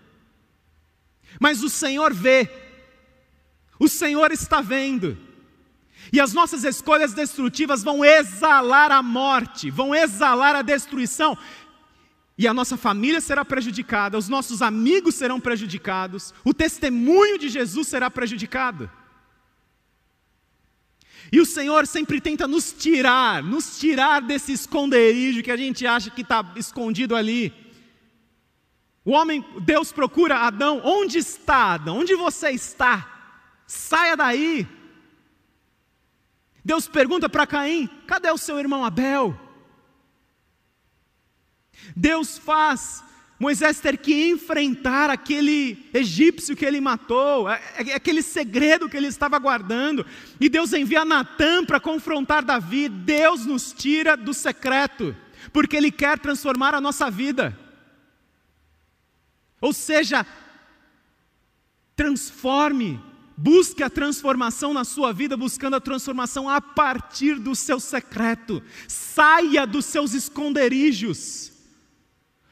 Mas 1.40 1.64
o 1.64 1.70
Senhor 1.70 2.14
vê, 2.14 2.50
o 3.80 3.88
Senhor 3.88 4.32
está 4.32 4.62
vendo. 4.62 5.18
E 6.12 6.20
as 6.20 6.34
nossas 6.34 6.64
escolhas 6.64 7.14
destrutivas 7.14 7.84
vão 7.84 8.04
exalar 8.04 8.92
a 8.92 9.02
morte, 9.02 9.70
vão 9.70 9.96
exalar 9.96 10.56
a 10.56 10.62
destruição. 10.62 11.38
E 12.38 12.48
a 12.48 12.54
nossa 12.54 12.76
família 12.76 13.22
será 13.22 13.46
prejudicada, 13.46 14.18
os 14.18 14.28
nossos 14.28 14.62
amigos 14.62 15.16
serão 15.16 15.40
prejudicados, 15.40 16.34
o 16.44 16.54
testemunho 16.54 17.38
de 17.38 17.48
Jesus 17.48 17.88
será 17.88 18.10
prejudicado. 18.10 18.90
E 21.32 21.40
o 21.40 21.46
Senhor 21.46 21.88
sempre 21.88 22.20
tenta 22.20 22.48
nos 22.48 22.74
tirar, 22.74 23.42
nos 23.42 23.80
tirar 23.80 24.22
desse 24.22 24.52
esconderijo 24.52 25.42
que 25.42 25.52
a 25.52 25.58
gente 25.58 25.86
acha 25.88 26.10
que 26.10 26.22
está 26.22 26.54
escondido 26.56 27.16
ali. 27.16 27.63
O 29.06 29.12
homem, 29.12 29.46
Deus 29.62 29.92
procura 29.92 30.38
Adão, 30.38 30.82
onde 30.84 31.18
está 31.18 31.74
Adão? 31.74 32.00
Onde 32.00 32.16
você 32.16 32.52
está? 32.52 33.10
Saia 33.68 34.16
daí. 34.16 34.68
Deus 36.64 36.88
pergunta 36.88 37.28
para 37.28 37.48
Caim: 37.48 37.90
cadê 38.08 38.32
o 38.32 38.38
seu 38.38 38.58
irmão 38.58 38.86
Abel? 38.86 39.38
Deus 41.96 42.38
faz 42.38 43.04
Moisés 43.38 43.82
ter 43.82 43.98
que 43.98 44.30
enfrentar 44.30 45.10
aquele 45.10 45.90
egípcio 45.94 46.56
que 46.56 46.66
ele 46.66 46.80
matou, 46.80 47.50
é, 47.50 47.62
é, 47.76 47.94
aquele 47.94 48.22
segredo 48.22 48.88
que 48.88 48.96
ele 48.96 49.08
estava 49.08 49.38
guardando, 49.38 50.06
e 50.40 50.48
Deus 50.48 50.72
envia 50.72 51.04
Natã 51.04 51.66
para 51.66 51.80
confrontar 51.80 52.46
Davi. 52.46 52.88
Deus 52.88 53.46
nos 53.46 53.74
tira 53.74 54.16
do 54.16 54.34
secreto, 54.34 55.14
porque 55.52 55.76
Ele 55.76 55.92
quer 55.92 56.18
transformar 56.20 56.74
a 56.74 56.80
nossa 56.80 57.12
vida. 57.12 57.60
Ou 59.64 59.72
seja, 59.72 60.26
transforme 61.96 63.00
Busque 63.36 63.82
a 63.82 63.90
transformação 63.90 64.74
na 64.74 64.84
sua 64.84 65.12
vida, 65.12 65.36
buscando 65.36 65.76
a 65.76 65.82
transformação 65.82 66.48
a 66.48 66.62
partir 66.62 67.40
do 67.40 67.56
seu 67.56 67.80
secreto. 67.80 68.62
Saia 68.88 69.66
dos 69.66 69.86
seus 69.86 70.14
esconderijos. 70.14 71.52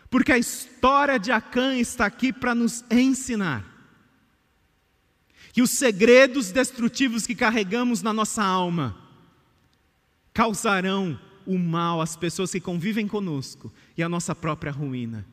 Porque 0.09 0.31
a 0.31 0.37
história 0.37 1.19
de 1.19 1.31
Acã 1.31 1.77
está 1.77 2.05
aqui 2.05 2.33
para 2.33 2.55
nos 2.55 2.83
ensinar 2.89 3.63
que 5.53 5.61
os 5.61 5.71
segredos 5.71 6.51
destrutivos 6.51 7.27
que 7.27 7.35
carregamos 7.35 8.01
na 8.01 8.11
nossa 8.11 8.43
alma 8.43 8.97
causarão 10.33 11.19
o 11.45 11.57
mal 11.57 12.01
às 12.01 12.15
pessoas 12.15 12.51
que 12.51 12.59
convivem 12.59 13.07
conosco 13.07 13.71
e 13.97 14.01
a 14.01 14.09
nossa 14.09 14.33
própria 14.33 14.71
ruína. 14.71 15.25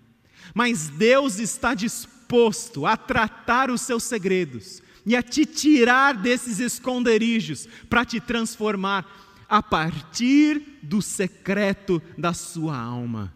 Mas 0.55 0.89
Deus 0.89 1.39
está 1.39 1.75
disposto 1.75 2.87
a 2.87 2.97
tratar 2.97 3.71
os 3.71 3.81
seus 3.81 4.05
segredos 4.05 4.83
e 5.05 5.17
a 5.17 5.23
te 5.23 5.47
tirar 5.47 6.15
desses 6.15 6.61
esconderijos 6.61 7.67
para 7.89 8.05
te 8.05 8.21
transformar 8.21 9.07
a 9.49 9.63
partir 9.63 10.79
do 10.83 11.01
secreto 11.01 12.03
da 12.17 12.35
sua 12.35 12.77
alma. 12.77 13.33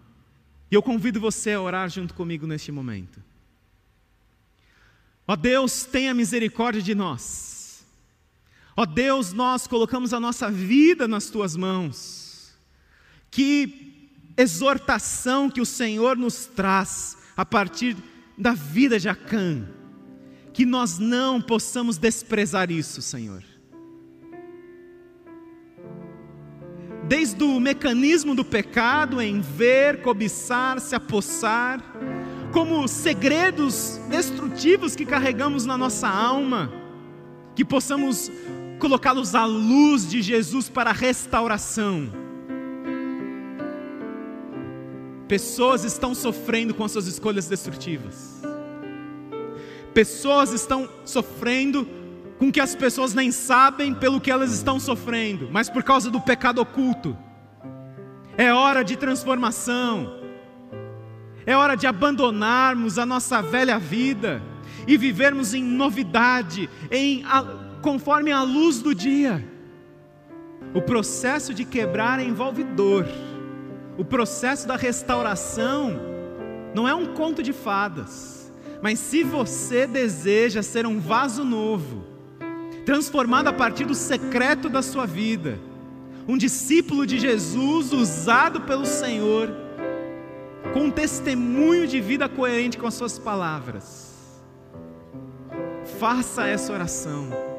E 0.71 0.75
eu 0.75 0.83
convido 0.83 1.21
você 1.21 1.53
a 1.53 1.61
orar 1.61 1.89
junto 1.89 2.15
comigo 2.15 2.47
neste 2.47 2.71
momento. 2.71 3.23
Ó 5.27 5.37
Deus, 5.37 5.85
tenha 5.85 6.13
misericórdia 6.13 6.83
de 6.83 6.95
nós. 6.95 7.85
Ó 8.77 8.85
Deus, 8.85 9.33
nós 9.33 9.67
colocamos 9.67 10.13
a 10.13 10.21
nossa 10.21 10.51
vida 10.51 11.07
nas 11.07 11.31
tuas 11.31 11.57
mãos. 11.57 12.55
Que 13.31 13.92
exortação 14.37 15.51
que 15.51 15.61
o 15.61 15.67
Senhor 15.67 16.17
nos 16.17 16.47
traz 16.47 17.17
a 17.37 17.45
partir 17.45 17.97
da 18.37 18.53
vida 18.53 18.99
de 18.99 19.09
Acã. 19.09 19.67
Que 20.53 20.67
nós 20.67 20.99
não 20.99 21.41
possamos 21.41 21.97
desprezar 21.97 22.71
isso, 22.71 23.01
Senhor. 23.01 23.43
desde 27.13 27.45
o 27.45 27.61
mecanismo 27.61 28.35
do 28.35 28.43
pecado 28.43 29.21
em 29.21 29.39
ver, 29.41 30.01
cobiçar, 30.01 30.81
se 30.81 30.95
apossar, 30.95 31.79
como 32.53 32.89
segredos 32.89 34.01
destrutivos 34.09 34.97
que 34.97 35.05
carregamos 35.05 35.67
na 35.67 35.77
nossa 35.77 36.09
alma, 36.09 36.73
que 37.55 37.67
possamos 37.67 38.31
colocá-los 38.79 39.35
à 39.35 39.45
luz 39.45 40.09
de 40.09 40.23
Jesus 40.23 40.71
para 40.71 40.89
a 40.89 40.95
restauração. 40.95 42.22
Pessoas 45.33 45.83
estão 45.83 46.15
sofrendo 46.15 46.75
com 46.75 46.85
as 46.85 46.93
suas 46.93 47.07
escolhas 47.07 47.49
destrutivas. 47.49 48.43
Pessoas 49.95 50.53
estão 50.53 50.87
sofrendo 51.07 51.89
com 52.39 52.53
que 52.53 52.61
as 52.61 52.75
pessoas 52.75 53.15
nem 53.15 53.33
sabem 53.33 53.95
pelo 53.95 54.21
que 54.21 54.31
elas 54.31 54.53
estão 54.53 54.79
sofrendo, 54.79 55.49
mas 55.51 55.71
por 55.71 55.83
causa 55.83 56.11
do 56.11 56.21
pecado 56.21 56.61
oculto. 56.61 57.17
É 58.37 58.53
hora 58.53 58.85
de 58.85 58.95
transformação. 58.95 60.21
É 61.47 61.57
hora 61.57 61.77
de 61.77 61.87
abandonarmos 61.87 62.99
a 62.99 63.07
nossa 63.07 63.41
velha 63.41 63.79
vida 63.79 64.43
e 64.87 64.99
vivermos 64.99 65.55
em 65.55 65.65
novidade, 65.65 66.69
em 66.91 67.25
conforme 67.81 68.31
a 68.31 68.43
luz 68.43 68.83
do 68.83 68.95
dia. 68.95 69.43
O 70.75 70.83
processo 70.83 71.55
de 71.55 71.65
quebrar 71.65 72.21
envolve 72.21 72.63
dor. 72.63 73.07
O 73.99 74.05
processo 74.05 74.67
da 74.67 74.77
restauração 74.77 76.01
não 76.75 76.89
é 76.89 76.95
um 76.95 77.15
conto 77.15 77.43
de 77.43 77.53
fadas. 77.53 78.51
Mas 78.81 78.99
se 78.99 79.23
você 79.23 79.87
deseja 79.87 80.63
ser 80.63 80.87
um 80.87 80.99
vaso 80.99 81.45
novo, 81.45 82.05
transformado 82.85 83.49
a 83.49 83.53
partir 83.53 83.85
do 83.85 83.95
secreto 83.95 84.69
da 84.69 84.83
sua 84.83 85.07
vida. 85.07 85.59
Um 86.27 86.37
discípulo 86.37 87.07
de 87.07 87.19
Jesus 87.19 87.93
usado 87.93 88.61
pelo 88.63 88.87
Senhor, 88.87 89.51
com 90.73 90.85
um 90.85 90.91
testemunho 90.91 91.87
de 91.87 92.01
vida 92.01 92.29
coerente 92.29 92.79
com 92.79 92.87
as 92.87 92.95
suas 92.95 93.19
palavras. 93.19 94.41
Faça 95.99 96.47
essa 96.47 96.73
oração 96.73 97.52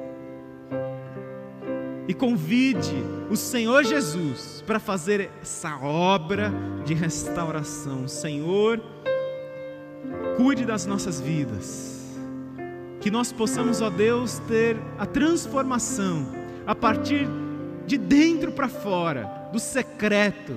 e 2.07 2.13
convide 2.13 2.95
o 3.29 3.35
Senhor 3.35 3.83
Jesus 3.83 4.63
para 4.65 4.79
fazer 4.79 5.31
essa 5.41 5.77
obra 5.77 6.51
de 6.85 6.93
restauração. 6.93 8.07
Senhor, 8.07 8.81
cuide 10.37 10.65
das 10.65 10.85
nossas 10.85 11.19
vidas 11.21 11.93
que 13.03 13.11
nós 13.11 13.33
possamos, 13.33 13.81
ó 13.81 13.89
Deus, 13.89 14.39
ter 14.47 14.77
a 14.97 15.05
transformação 15.05 16.25
a 16.65 16.73
partir 16.73 17.27
de 17.85 17.97
dentro 17.97 18.53
para 18.53 18.69
fora, 18.69 19.49
do 19.51 19.59
secreto. 19.59 20.53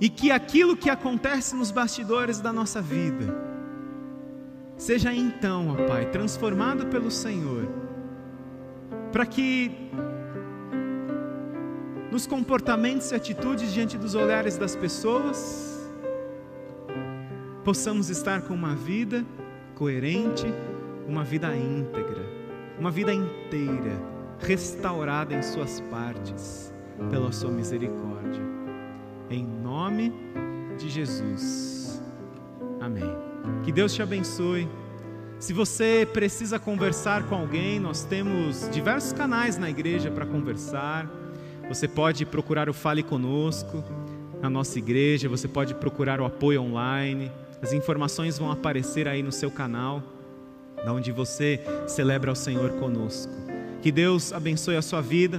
E 0.00 0.08
que 0.08 0.32
aquilo 0.32 0.76
que 0.76 0.90
acontece 0.90 1.54
nos 1.54 1.70
bastidores 1.70 2.40
da 2.40 2.52
nossa 2.52 2.82
vida, 2.82 3.36
seja 4.76 5.14
então, 5.14 5.70
ó 5.70 5.86
Pai, 5.86 6.06
transformado 6.10 6.86
pelo 6.86 7.10
Senhor, 7.10 7.68
para 9.12 9.24
que 9.26 9.70
nos 12.10 12.26
comportamentos 12.26 13.10
e 13.10 13.14
atitudes 13.14 13.72
diante 13.72 13.96
dos 13.96 14.14
olhares 14.14 14.56
das 14.56 14.74
pessoas, 14.74 15.88
possamos 17.64 18.08
estar 18.10 18.42
com 18.42 18.54
uma 18.54 18.74
vida 18.74 19.24
coerente, 19.74 20.46
uma 21.06 21.22
vida 21.22 21.54
íntegra, 21.54 22.24
uma 22.78 22.90
vida 22.90 23.12
inteira, 23.12 24.00
restaurada 24.38 25.34
em 25.34 25.42
suas 25.42 25.80
partes, 25.82 26.72
pela 27.10 27.30
sua 27.32 27.50
misericórdia. 27.50 28.42
Em 29.30 29.44
nome 29.44 30.12
de 30.78 30.88
Jesus. 30.88 32.02
Amém. 32.80 33.14
Que 33.62 33.72
Deus 33.72 33.92
te 33.94 34.02
abençoe. 34.02 34.68
Se 35.38 35.52
você 35.52 36.06
precisa 36.12 36.58
conversar 36.58 37.22
com 37.28 37.36
alguém, 37.36 37.78
nós 37.78 38.02
temos 38.02 38.68
diversos 38.70 39.12
canais 39.12 39.56
na 39.56 39.70
igreja 39.70 40.10
para 40.10 40.26
conversar. 40.26 41.08
Você 41.68 41.86
pode 41.86 42.26
procurar 42.26 42.68
o 42.68 42.72
Fale 42.74 43.04
Conosco 43.04 43.84
na 44.42 44.50
nossa 44.50 44.78
igreja, 44.78 45.28
você 45.28 45.46
pode 45.46 45.74
procurar 45.74 46.20
o 46.20 46.24
apoio 46.24 46.60
online. 46.60 47.30
As 47.62 47.72
informações 47.72 48.36
vão 48.36 48.50
aparecer 48.50 49.06
aí 49.06 49.22
no 49.22 49.30
seu 49.30 49.48
canal, 49.48 50.02
onde 50.84 51.12
você 51.12 51.60
celebra 51.86 52.32
o 52.32 52.36
Senhor 52.36 52.70
conosco. 52.72 53.32
Que 53.80 53.92
Deus 53.92 54.32
abençoe 54.32 54.74
a 54.74 54.82
sua 54.82 55.00
vida. 55.00 55.36